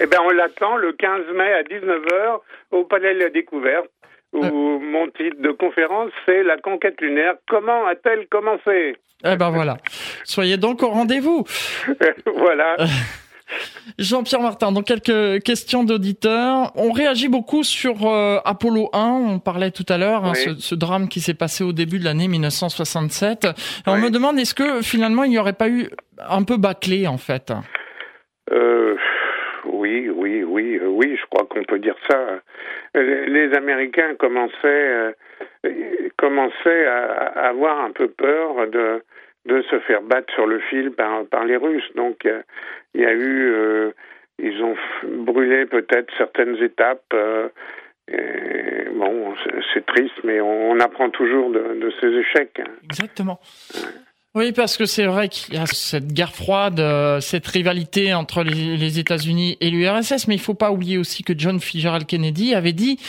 Eh 0.01 0.07
bien, 0.07 0.19
on 0.25 0.31
l'attend 0.31 0.75
le 0.75 0.91
15 0.91 1.21
mai 1.35 1.53
à 1.53 1.63
19h 1.63 2.39
au 2.71 2.83
Palais 2.83 3.13
de 3.13 3.19
la 3.19 3.29
Découverte 3.29 3.89
où 4.33 4.43
euh. 4.43 4.79
mon 4.79 5.07
titre 5.07 5.41
de 5.41 5.51
conférence, 5.51 6.11
c'est 6.25 6.43
La 6.43 6.57
conquête 6.57 6.99
lunaire. 7.01 7.35
Comment 7.47 7.85
a-t-elle 7.87 8.27
commencé 8.27 8.95
Eh 9.25 9.35
ben 9.35 9.49
voilà. 9.49 9.77
Soyez 10.23 10.57
donc 10.57 10.83
au 10.83 10.89
rendez-vous. 10.89 11.45
voilà. 12.35 12.75
Euh, 12.79 12.85
Jean-Pierre 13.97 14.41
Martin, 14.41 14.71
donc 14.71 14.85
quelques 14.85 15.43
questions 15.43 15.83
d'auditeurs. 15.83 16.71
On 16.75 16.91
réagit 16.91 17.27
beaucoup 17.27 17.63
sur 17.63 18.07
euh, 18.07 18.37
Apollo 18.45 18.89
1, 18.93 18.99
on 19.27 19.39
parlait 19.39 19.71
tout 19.71 19.85
à 19.89 19.97
l'heure, 19.97 20.25
hein, 20.25 20.33
ce, 20.33 20.75
drame 20.75 21.09
qui 21.09 21.19
s'est 21.19 21.33
passé 21.33 21.63
au 21.63 21.73
début 21.73 21.99
de 21.99 22.05
l'année 22.05 22.27
1967. 22.27 23.47
On 23.87 23.97
me 23.97 24.09
demande, 24.09 24.37
est-ce 24.37 24.53
que 24.53 24.81
finalement 24.81 25.23
il 25.23 25.31
n'y 25.31 25.39
aurait 25.39 25.53
pas 25.53 25.69
eu 25.69 25.89
un 26.29 26.43
peu 26.43 26.57
bâclé 26.57 27.07
en 27.07 27.17
fait? 27.17 27.51
Euh, 28.51 28.95
oui, 29.65 30.09
oui, 30.09 30.43
oui, 30.43 30.79
oui, 30.81 31.17
je 31.19 31.25
crois 31.29 31.45
qu'on 31.47 31.63
peut 31.63 31.79
dire 31.79 31.95
ça. 32.09 32.17
Euh, 32.97 33.25
les 33.25 33.55
Américains 33.55 34.15
commençaient, 34.15 34.55
euh, 34.65 35.11
commençaient 36.17 36.85
à, 36.85 37.49
avoir 37.49 37.79
un 37.81 37.91
peu 37.91 38.07
peur 38.09 38.67
de, 38.67 39.03
de 39.45 39.61
se 39.63 39.79
faire 39.81 40.01
battre 40.01 40.33
sur 40.33 40.47
le 40.47 40.59
fil 40.59 40.91
par, 40.91 41.25
par 41.25 41.45
les 41.45 41.57
Russes. 41.57 41.91
Donc, 41.95 42.27
il 42.93 43.01
y 43.01 43.05
a 43.05 43.13
eu, 43.13 43.93
ils 44.39 44.63
ont 44.63 44.75
brûlé 45.03 45.65
peut-être 45.65 46.11
certaines 46.17 46.55
étapes. 46.63 47.13
bon, 48.93 49.35
c'est 49.73 49.85
triste, 49.85 50.23
mais 50.23 50.41
on, 50.41 50.79
apprend 50.79 51.09
toujours 51.09 51.51
de, 51.51 51.79
de 51.79 51.93
ces 51.99 52.07
échecs. 52.07 52.61
Exactement. 52.83 53.39
Oui, 54.35 54.51
parce 54.51 54.77
que 54.77 54.85
c'est 54.85 55.07
vrai 55.07 55.27
qu'il 55.27 55.55
y 55.55 55.57
a 55.57 55.65
cette 55.65 56.13
guerre 56.13 56.35
froide, 56.35 56.79
euh, 56.79 57.19
cette 57.19 57.47
rivalité 57.47 58.13
entre 58.13 58.43
les, 58.43 58.99
États-Unis 58.99 59.57
et 59.59 59.71
l'URSS, 59.71 60.27
mais 60.27 60.35
il 60.35 60.39
faut 60.39 60.53
pas 60.53 60.71
oublier 60.71 60.99
aussi 60.99 61.23
que 61.23 61.33
John 61.35 61.59
Fitzgerald 61.59 62.05
Kennedy 62.05 62.53
avait 62.53 62.73
dit, 62.73 62.99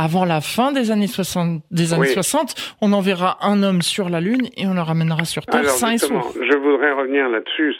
avant 0.00 0.24
la 0.24 0.40
fin 0.40 0.72
des 0.72 0.90
années 0.90 1.06
60, 1.06 1.62
des 1.70 1.92
années 1.92 2.06
60, 2.06 2.76
on 2.80 2.94
enverra 2.94 3.36
un 3.42 3.62
homme 3.62 3.82
sur 3.82 4.08
la 4.08 4.20
Lune 4.22 4.48
et 4.56 4.66
on 4.66 4.72
le 4.72 4.80
ramènera 4.80 5.26
sur 5.26 5.44
Terre 5.44 5.68
sain 5.68 5.92
et 5.92 5.98
sauf. 5.98 6.34
Je 6.40 6.56
voudrais 6.56 6.92
revenir 6.92 7.28
là-dessus, 7.28 7.76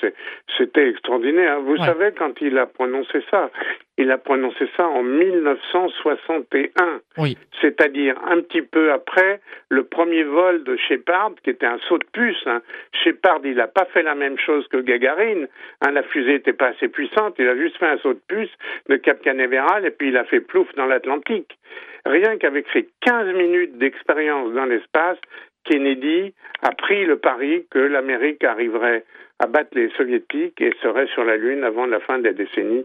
c'était 0.59 0.91
extraordinaire. 0.91 1.61
Vous 1.63 1.79
savez, 1.79 2.13
quand 2.13 2.33
il 2.43 2.59
a 2.59 2.67
prononcé 2.67 3.25
ça, 3.31 3.51
il 3.97 4.11
a 4.11 4.19
prononcé 4.19 4.69
ça 4.77 4.87
en 4.87 5.03
1961. 5.03 7.01
Oui. 7.19 7.39
C'est-à-dire 7.61 8.17
un 8.31 8.41
petit 8.41 8.63
peu 8.63 8.93
après 8.93 9.41
le 9.69 9.85
premier 9.85 10.23
vol 10.23 10.65
de 10.65 10.77
Shepard, 10.77 11.33
qui 11.43 11.51
était 11.51 11.67
un 11.67 11.79
saut 11.89 11.99
de 11.99 12.07
puce. 12.13 12.43
Hein. 12.47 12.63
Shepard, 13.05 13.41
il 13.45 13.57
n'a 13.57 13.69
pas 13.69 13.87
fait 13.87 14.03
la 14.03 14.15
même 14.15 14.39
chose 14.39 14.67
que 14.69 14.79
Gagarine. 14.79 15.49
Hein, 15.83 15.91
la 15.93 16.03
fusée 16.03 16.33
n'était 16.33 16.53
pas 16.55 16.69
assez 16.69 16.89
puissante. 16.89 17.35
Il 17.39 17.49
a 17.49 17.57
juste 17.57 17.77
fait 17.79 17.89
un 17.89 17.99
saut 17.99 18.15
de 18.15 18.23
puce 18.27 18.51
de 18.89 18.97
Cap 18.97 19.21
Canaveral 19.23 19.85
et 19.85 19.91
puis 19.91 20.09
il 20.09 20.17
a 20.17 20.25
fait 20.25 20.41
plouf 20.41 20.69
dans 20.77 20.87
l'Atlantique. 20.87 21.59
Rien 22.05 22.39
qu'avec 22.39 22.67
ses 22.73 22.89
15 23.03 23.35
minutes 23.35 23.79
d'expérience 23.79 24.53
dans 24.53 24.65
l'espace, 24.65 25.19
Kennedy 25.65 26.33
a 26.63 26.73
pris 26.73 27.05
le 27.05 27.19
pari 27.19 27.67
que 27.71 27.79
l'Amérique 27.79 28.45
arriverait 28.45 29.05
à 29.39 29.47
battre 29.47 29.71
les 29.73 29.91
soviétiques 29.91 30.61
et 30.61 30.73
serait 30.83 31.07
sur 31.09 31.25
la 31.25 31.37
Lune 31.37 31.65
avant 31.65 31.87
la 31.87 32.01
fin 32.01 32.19
de 32.19 32.25
la 32.25 32.33
décennie. 32.33 32.85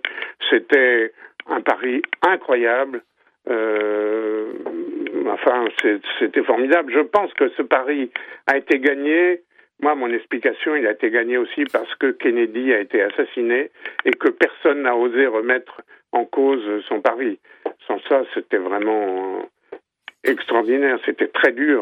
C'était 0.50 1.12
un 1.48 1.62
pari 1.62 2.02
incroyable. 2.22 3.02
Euh, 3.50 4.54
enfin, 5.28 5.66
c'était 6.20 6.44
formidable. 6.44 6.92
Je 6.94 7.02
pense 7.02 7.34
que 7.34 7.50
ce 7.50 7.62
pari 7.62 8.10
a 8.48 8.58
été 8.58 8.80
gagné. 8.80 9.42
Moi, 9.82 9.96
mon 9.96 10.12
explication, 10.12 10.76
il 10.76 10.88
a 10.88 10.92
été 10.92 11.12
gagné 11.12 11.38
aussi 11.38 11.66
parce 11.66 11.94
que 11.96 12.12
Kennedy 12.12 12.74
a 12.74 12.80
été 12.80 13.02
assassiné 13.02 13.70
et 14.06 14.12
que 14.12 14.30
personne 14.30 14.84
n'a 14.84 14.96
osé 14.96 15.28
remettre 15.28 15.82
en 16.16 16.26
cause 16.26 16.84
son 16.88 17.02
pari. 17.02 17.40
Sans 17.88 18.00
ça, 18.08 18.24
c'était 18.34 18.58
vraiment 18.58 19.44
extraordinaire. 20.24 20.98
C'était 21.06 21.28
très 21.28 21.52
dur 21.52 21.82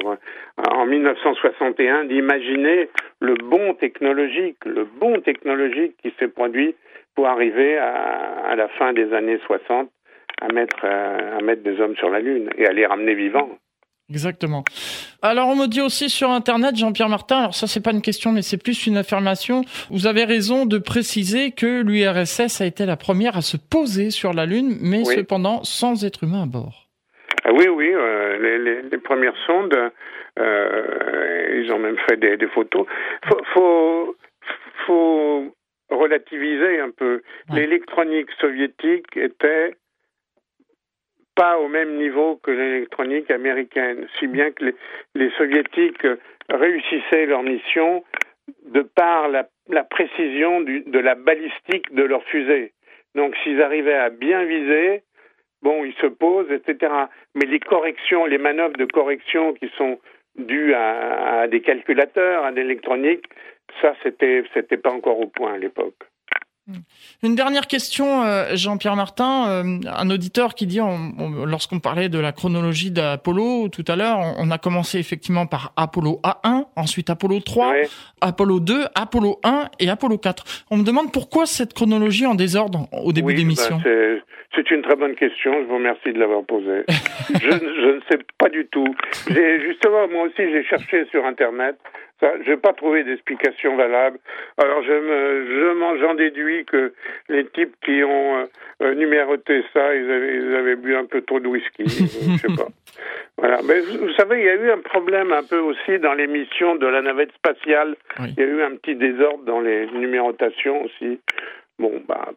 en 0.57 0.85
1961 0.85 2.05
d'imaginer 2.05 2.89
le 3.19 3.35
bon 3.35 3.73
technologique, 3.75 4.57
le 4.65 4.85
bon 4.85 5.21
technologique 5.21 5.95
qui 6.01 6.13
s'est 6.19 6.27
produit 6.27 6.75
pour 7.15 7.27
arriver 7.27 7.77
à, 7.77 8.55
la 8.55 8.67
fin 8.69 8.91
des 8.93 9.13
années 9.13 9.39
60 9.45 9.89
à 10.41 10.53
mettre, 10.53 10.83
à 10.83 11.41
mettre 11.41 11.61
des 11.61 11.79
hommes 11.79 11.95
sur 11.95 12.09
la 12.09 12.19
Lune 12.19 12.49
et 12.57 12.65
à 12.65 12.73
les 12.73 12.85
ramener 12.85 13.13
vivants. 13.13 13.51
Exactement. 14.13 14.63
Alors 15.23 15.47
on 15.47 15.55
me 15.55 15.65
dit 15.65 15.81
aussi 15.81 16.07
sur 16.07 16.29
internet 16.29 16.75
Jean-Pierre 16.75 17.09
Martin, 17.09 17.37
alors 17.39 17.55
ça 17.55 17.65
c'est 17.65 17.81
pas 17.81 17.89
une 17.89 18.03
question 18.03 18.31
mais 18.31 18.43
c'est 18.43 18.61
plus 18.61 18.85
une 18.85 18.95
affirmation. 18.95 19.63
Vous 19.89 20.05
avez 20.05 20.23
raison 20.23 20.67
de 20.67 20.77
préciser 20.77 21.49
que 21.49 21.81
l'URSS 21.81 22.61
a 22.61 22.65
été 22.67 22.85
la 22.85 22.95
première 22.95 23.35
à 23.37 23.41
se 23.41 23.57
poser 23.57 24.11
sur 24.11 24.31
la 24.31 24.45
lune 24.45 24.77
mais 24.81 25.03
cependant 25.03 25.63
sans 25.63 26.05
être 26.05 26.23
humain 26.25 26.43
à 26.43 26.45
bord. 26.45 26.89
Ah 27.43 27.49
oui 27.53 27.67
oui, 27.67 27.89
euh, 27.91 28.37
les, 28.37 28.83
les, 28.83 28.97
premières 28.99 29.35
sondes 29.47 29.75
euh, 30.39 31.61
ils 31.63 31.71
ont 31.71 31.79
même 31.79 31.97
fait 32.07 32.17
des, 32.17 32.37
des 32.37 32.47
photos. 32.47 32.85
Faut, 33.27 33.41
faut, 33.53 34.15
faut 34.85 35.55
relativiser 35.89 36.79
un 36.79 36.91
peu. 36.91 37.23
L'électronique 37.51 38.29
soviétique 38.39 39.17
était 39.17 39.75
pas 41.35 41.57
au 41.57 41.67
même 41.67 41.97
niveau 41.97 42.37
que 42.37 42.51
l'électronique 42.51 43.31
américaine, 43.31 44.07
si 44.19 44.27
bien 44.27 44.51
que 44.51 44.73
les, 45.15 45.29
soviétiques 45.31 46.05
réussissaient 46.49 47.25
leur 47.25 47.43
mission 47.43 48.03
de 48.65 48.81
par 48.81 49.29
la, 49.29 49.47
précision 49.83 50.61
de 50.61 50.99
la 50.99 51.15
balistique 51.15 51.93
de 51.93 52.03
leur 52.03 52.23
fusée. 52.25 52.73
Donc 53.15 53.35
s'ils 53.43 53.61
arrivaient 53.61 53.93
à 53.93 54.09
bien 54.09 54.43
viser, 54.43 55.03
bon, 55.61 55.83
ils 55.85 55.95
se 55.95 56.07
posent, 56.07 56.51
etc. 56.51 56.91
Mais 57.35 57.45
les 57.45 57.59
corrections, 57.59 58.25
les 58.25 58.37
manœuvres 58.37 58.77
de 58.77 58.85
correction 58.85 59.53
qui 59.53 59.69
sont 59.77 59.99
dues 60.35 60.73
à, 60.73 61.47
des 61.47 61.61
calculateurs, 61.61 62.43
à 62.43 62.51
l'électronique, 62.51 63.25
ça, 63.81 63.95
c'était, 64.03 64.43
c'était 64.53 64.77
pas 64.77 64.91
encore 64.91 65.19
au 65.19 65.27
point 65.27 65.53
à 65.53 65.57
l'époque. 65.57 65.95
Une 67.23 67.35
dernière 67.35 67.67
question, 67.67 68.23
euh, 68.23 68.55
Jean-Pierre 68.55 68.95
Martin, 68.95 69.49
euh, 69.49 69.79
un 69.85 70.09
auditeur 70.09 70.55
qui 70.55 70.65
dit, 70.65 70.79
lorsqu'on 71.45 71.79
parlait 71.79 72.07
de 72.07 72.19
la 72.19 72.31
chronologie 72.31 72.89
d'Apollo 72.89 73.67
tout 73.67 73.83
à 73.87 73.97
l'heure, 73.97 74.19
on, 74.37 74.49
a 74.49 74.57
commencé 74.57 74.97
effectivement 74.97 75.45
par 75.45 75.73
Apollo 75.75 76.21
A1, 76.23 76.65
ensuite 76.77 77.09
Apollo 77.09 77.41
3, 77.41 77.73
Apollo 78.21 78.59
2, 78.61 78.85
Apollo 78.95 79.39
1 79.43 79.71
et 79.79 79.89
Apollo 79.89 80.17
4. 80.17 80.65
On 80.71 80.77
me 80.77 80.83
demande 80.83 81.11
pourquoi 81.11 81.45
cette 81.45 81.73
chronologie 81.73 82.25
en 82.25 82.35
désordre 82.35 82.87
au 82.93 83.11
début 83.11 83.33
des 83.33 83.43
missions. 83.43 83.81
Ben, 83.83 84.21
C'est 84.55 84.71
une 84.71 84.83
très 84.83 84.95
bonne 84.95 85.15
question. 85.15 85.51
Je 85.63 85.67
vous 85.67 85.75
remercie 85.75 86.13
de 86.13 86.19
l'avoir 86.19 86.43
posée. 86.45 86.85
je, 86.87 87.49
je, 87.49 87.95
ne 87.95 88.01
sais 88.09 88.19
pas 88.37 88.47
du 88.49 88.65
tout. 88.67 88.95
Justement, 89.27 90.07
moi 90.07 90.27
aussi, 90.27 90.49
j'ai 90.49 90.63
cherché 90.63 91.05
sur 91.11 91.25
Internet. 91.25 91.75
Je 92.45 92.51
n'ai 92.51 92.57
pas 92.57 92.73
trouvé 92.73 93.03
d'explication 93.03 93.75
valable. 93.75 94.19
Alors 94.57 94.83
je 94.83 94.91
me, 94.91 95.45
je 95.47 95.73
m'en 95.73 95.97
j'en 95.97 96.15
déduis 96.15 96.65
que 96.65 96.93
les 97.29 97.45
types 97.47 97.75
qui 97.83 98.03
ont 98.03 98.37
euh, 98.37 98.45
euh, 98.81 98.95
numéroté 98.95 99.63
ça, 99.73 99.93
ils 99.95 100.09
avaient, 100.09 100.35
ils 100.35 100.55
avaient, 100.55 100.75
bu 100.75 100.95
un 100.95 101.05
peu 101.05 101.21
trop 101.21 101.39
de 101.39 101.47
whisky. 101.47 101.83
je 101.85 102.37
sais 102.37 102.55
pas. 102.55 102.67
Voilà. 103.35 103.61
Mais 103.63 103.79
vous, 103.79 104.13
savez, 104.13 104.39
il 104.39 104.45
y 104.45 104.49
a 104.49 104.53
eu 104.53 104.71
un 104.71 104.77
problème 104.77 105.33
un 105.33 105.43
peu 105.43 105.57
aussi 105.57 105.99
dans 105.99 106.13
l'émission 106.13 106.75
de 106.75 106.85
la 106.85 107.01
navette 107.01 107.33
spatiale. 107.33 107.95
Il 108.19 108.35
y 108.37 108.43
a 108.43 108.45
eu 108.45 108.61
un 108.61 108.75
petit 108.75 108.95
désordre 108.95 109.43
dans 109.43 109.59
les 109.59 109.87
numérotations 109.87 110.85
aussi. 110.85 111.19
Bon, 111.79 111.91
bah, 112.07 112.29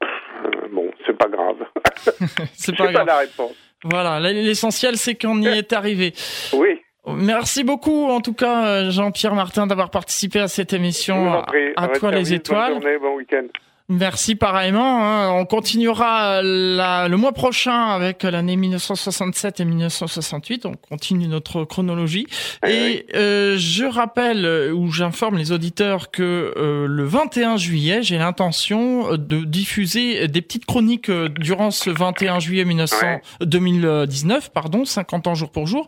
euh, 0.46 0.68
bon, 0.72 0.90
c'est 1.06 1.16
pas 1.16 1.28
grave. 1.28 1.58
c'est 2.54 2.74
pas, 2.76 2.90
grave. 2.90 2.94
pas 2.94 3.12
la 3.12 3.18
réponse. 3.18 3.54
Voilà, 3.84 4.18
l'essentiel 4.18 4.96
c'est 4.96 5.20
qu'on 5.20 5.40
y 5.42 5.48
est 5.48 5.72
arrivé. 5.72 6.12
Oui. 6.54 6.80
Merci 7.14 7.62
beaucoup, 7.62 8.06
en 8.06 8.20
tout 8.20 8.32
cas, 8.32 8.66
euh, 8.66 8.90
Jean-Pierre 8.90 9.34
Martin, 9.34 9.66
d'avoir 9.66 9.90
participé 9.90 10.40
à 10.40 10.48
cette 10.48 10.72
émission. 10.72 11.42
À, 11.76 11.88
toi 11.88 12.10
les 12.10 12.32
étoiles. 12.34 12.74
Bonne 12.74 12.82
journée, 12.82 12.98
bon 12.98 13.16
week-end. 13.16 13.46
Merci 13.88 14.34
pareillement. 14.34 15.04
Hein. 15.04 15.30
On 15.30 15.44
continuera 15.44 16.42
la, 16.42 17.06
le 17.06 17.16
mois 17.16 17.30
prochain 17.30 17.86
avec 17.90 18.24
l'année 18.24 18.56
1967 18.56 19.60
et 19.60 19.64
1968. 19.64 20.66
On 20.66 20.72
continue 20.74 21.28
notre 21.28 21.62
chronologie. 21.62 22.26
Ah 22.62 22.70
et 22.70 23.06
euh, 23.14 23.54
je 23.56 23.84
rappelle 23.84 24.44
euh, 24.44 24.72
ou 24.72 24.90
j'informe 24.90 25.36
les 25.36 25.52
auditeurs 25.52 26.10
que 26.10 26.52
euh, 26.56 26.88
le 26.88 27.04
21 27.04 27.58
juillet, 27.58 28.02
j'ai 28.02 28.18
l'intention 28.18 29.16
de 29.16 29.44
diffuser 29.44 30.26
des 30.26 30.42
petites 30.42 30.66
chroniques 30.66 31.08
euh, 31.08 31.28
durant 31.28 31.70
ce 31.70 31.88
21 31.88 32.40
juillet 32.40 32.64
1900, 32.64 33.20
2019, 33.42 34.50
pardon, 34.50 34.84
50 34.84 35.28
ans 35.28 35.34
jour 35.36 35.50
pour 35.50 35.68
jour. 35.68 35.86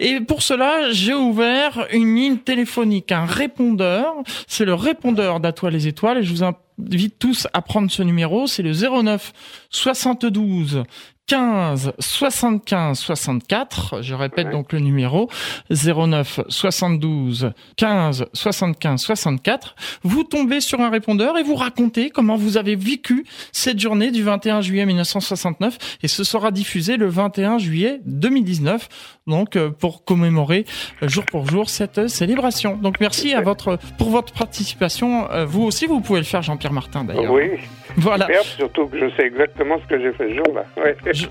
Et 0.00 0.20
pour 0.20 0.42
cela, 0.42 0.92
j'ai 0.92 1.14
ouvert 1.14 1.86
une 1.92 2.14
ligne 2.14 2.36
téléphonique, 2.36 3.10
un 3.10 3.24
répondeur. 3.24 4.12
C'est 4.46 4.66
le 4.66 4.74
répondeur 4.74 5.40
d'Atoile 5.40 5.72
les 5.72 5.88
étoiles. 5.88 6.18
Et 6.18 6.22
je 6.22 6.30
vous 6.30 6.42
invite 6.42 6.58
tous 7.10 7.46
à 7.52 7.62
prendre 7.62 7.90
ce 7.90 8.02
numéro. 8.02 8.46
C'est 8.46 8.62
le 8.62 8.72
09 8.72 9.32
72 9.70 10.84
15 11.28 11.92
75 11.98 12.98
64. 12.98 14.02
Je 14.02 14.14
répète 14.14 14.50
donc 14.50 14.72
le 14.72 14.80
numéro 14.80 15.28
09 15.70 16.40
72 16.48 17.52
15 17.76 18.26
75 18.32 19.00
64. 19.00 19.76
Vous 20.02 20.24
tombez 20.24 20.60
sur 20.60 20.80
un 20.80 20.88
répondeur 20.88 21.36
et 21.38 21.42
vous 21.42 21.54
racontez 21.54 22.10
comment 22.10 22.36
vous 22.36 22.56
avez 22.56 22.76
vécu 22.76 23.26
cette 23.52 23.78
journée 23.78 24.10
du 24.10 24.22
21 24.22 24.62
juillet 24.62 24.86
1969 24.86 25.98
et 26.02 26.08
ce 26.08 26.24
sera 26.24 26.50
diffusé 26.50 26.96
le 26.96 27.08
21 27.08 27.58
juillet 27.58 28.00
2019 28.06 28.88
donc 29.26 29.56
euh, 29.56 29.70
pour 29.70 30.04
commémorer 30.04 30.64
euh, 31.02 31.08
jour 31.08 31.24
pour 31.26 31.46
jour 31.46 31.68
cette 31.68 32.08
célébration. 32.08 32.76
Donc 32.76 33.00
merci 33.00 33.34
à 33.34 33.42
votre 33.42 33.78
pour 33.98 34.08
votre 34.08 34.32
participation. 34.32 35.30
Euh, 35.30 35.44
vous 35.44 35.62
aussi 35.62 35.86
vous 35.86 36.00
pouvez 36.00 36.20
le 36.20 36.24
faire 36.24 36.42
Jean-Pierre 36.42 36.72
Martin 36.72 37.04
d'ailleurs. 37.04 37.32
Oui. 37.32 37.50
Voilà. 37.96 38.26
surtout 38.42 38.86
que 38.86 38.98
je 38.98 39.10
sais 39.16 39.26
exactement 39.26 39.78
ce 39.82 39.88
que 39.88 40.00
j'ai 40.00 40.12
fait 40.12 40.28
ce 40.28 40.36
jour-là. 40.36 40.64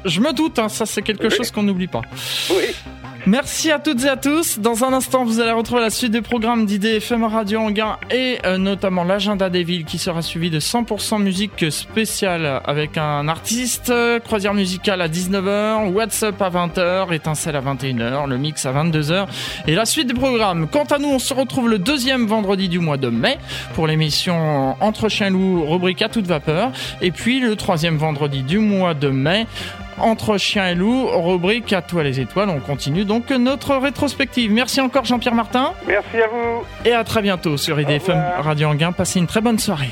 Je, 0.06 0.20
me 0.20 0.34
doute, 0.34 0.60
hein, 0.60 0.70
ça 0.70 0.86
c'est 0.86 1.02
quelque 1.02 1.30
chose 1.30 1.52
qu'on 1.52 1.64
n'oublie 1.64 1.88
pas. 1.88 2.02
Oui. 2.50 2.76
Merci 3.28 3.72
à 3.72 3.80
toutes 3.80 4.06
et 4.06 4.08
à 4.08 4.16
tous. 4.16 4.58
Dans 4.58 4.86
un 4.86 4.94
instant, 4.94 5.26
vous 5.26 5.42
allez 5.42 5.52
retrouver 5.52 5.82
la 5.82 5.90
suite 5.90 6.12
des 6.12 6.22
programmes 6.22 6.66
d'IDFM 6.66 7.26
Radio 7.26 7.60
Anguin 7.60 7.98
et 8.10 8.38
euh, 8.46 8.58
notamment 8.58 9.04
l'agenda 9.04 9.50
des 9.50 9.64
villes 9.64 9.84
qui 9.84 9.98
sera 9.98 10.22
suivi 10.22 10.50
de 10.50 10.62
100% 10.62 11.22
musique 11.22 11.70
spéciale 11.70 12.62
avec 12.64 12.98
un 12.98 13.28
artiste, 13.28 13.92
croisière 14.24 14.54
musicale 14.54 15.02
à 15.02 15.10
19h, 15.10 15.92
WhatsApp 15.92 16.42
à 16.42 16.50
20h, 16.50 17.14
étincelle 17.14 17.58
à 17.58 17.62
21h, 17.62 18.30
le 18.30 18.38
mix 18.38 18.66
à 18.66 18.72
22h 18.72 19.28
et 19.68 19.76
la 19.76 19.84
suite 19.84 20.08
des 20.08 20.14
programmes. 20.14 20.70
Quant 20.70 20.86
à 20.86 20.98
nous, 20.98 21.10
on 21.10 21.20
se 21.20 21.34
retrouve 21.34 21.70
le 21.70 21.80
deuxième 21.80 22.28
vendredi 22.28 22.70
du 22.70 22.80
mois 22.80 22.98
de 22.98 23.10
mai 23.10 23.38
pour 23.76 23.88
l'émission 23.88 24.82
Entre 24.82 25.10
chiens 25.10 25.32
loups, 25.32 25.66
rubrique 25.70 26.02
à 26.02 26.08
toute 26.08 26.28
vapeur. 26.28 26.47
Et 27.02 27.12
puis 27.12 27.40
le 27.40 27.56
troisième 27.56 27.98
vendredi 27.98 28.44
du 28.44 28.60
mois 28.60 28.94
de 28.94 29.10
mai, 29.10 29.48
entre 30.00 30.38
chien 30.38 30.68
et 30.68 30.76
loup, 30.76 31.08
rubrique 31.08 31.74
à 31.74 31.82
toi 31.82 32.04
les 32.04 32.20
étoiles. 32.20 32.50
On 32.50 32.60
continue 32.60 33.06
donc 33.06 33.30
notre 33.32 33.76
rétrospective. 33.76 34.52
Merci 34.52 34.82
encore 34.82 35.06
Jean-Pierre 35.06 35.36
Martin. 35.36 35.74
Merci 35.88 36.18
à 36.18 36.28
vous. 36.28 36.64
Et 36.86 36.94
à 36.94 37.04
très 37.04 37.22
bientôt 37.22 37.58
sur 37.58 37.80
IDFM 37.80 38.24
Radio 38.40 38.70
Anguin. 38.70 38.92
Passez 38.92 39.20
une 39.20 39.28
très 39.28 39.42
bonne 39.42 39.60
soirée. 39.60 39.92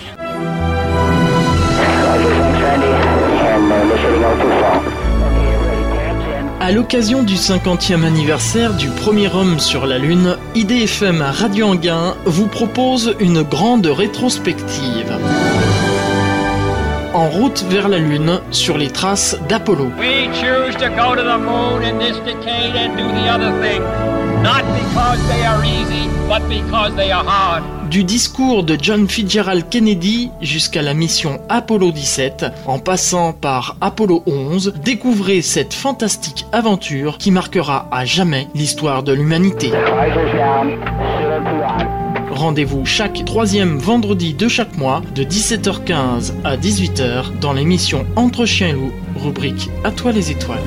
À 6.66 6.72
l'occasion 6.72 7.22
du 7.22 7.36
50e 7.36 8.04
anniversaire 8.04 8.74
du 8.74 8.88
premier 8.88 9.32
homme 9.32 9.60
sur 9.60 9.86
la 9.86 10.00
Lune, 10.00 10.38
IDFM 10.56 11.22
Radio 11.22 11.68
Anguin 11.68 12.16
vous 12.26 12.48
propose 12.48 13.16
une 13.20 13.44
grande 13.44 13.86
rétrospective 13.86 15.16
en 17.16 17.30
route 17.30 17.64
vers 17.70 17.88
la 17.88 17.98
Lune 17.98 18.42
sur 18.52 18.78
les 18.78 18.90
traces 18.90 19.38
d'Apollo. 19.48 19.90
Du 27.90 28.04
discours 28.04 28.64
de 28.64 28.78
John 28.82 29.08
Fitzgerald 29.08 29.70
Kennedy 29.70 30.30
jusqu'à 30.42 30.82
la 30.82 30.94
mission 30.94 31.40
Apollo 31.48 31.92
17, 31.92 32.48
en 32.66 32.80
passant 32.80 33.32
par 33.32 33.78
Apollo 33.80 34.24
11, 34.26 34.74
découvrez 34.84 35.42
cette 35.42 35.74
fantastique 35.74 36.46
aventure 36.52 37.18
qui 37.18 37.32
marquera 37.32 37.88
à 37.92 38.04
jamais 38.04 38.50
l'histoire 38.56 39.04
de 39.04 39.14
l'humanité. 39.14 39.72
Rendez-vous 42.36 42.86
chaque 42.86 43.24
troisième 43.24 43.78
vendredi 43.78 44.34
de 44.34 44.50
chaque 44.50 44.76
mois 44.76 45.02
de 45.16 45.24
17h15 45.24 46.34
à 46.44 46.58
18h 46.58 47.40
dans 47.40 47.54
l'émission 47.54 48.06
Entre 48.18 48.46
chiens 48.46 48.68
et 48.68 48.74
loups, 48.74 48.92
rubrique 49.16 49.70
À 49.86 49.92
toi 49.92 50.12
les 50.12 50.32
étoiles. 50.32 50.60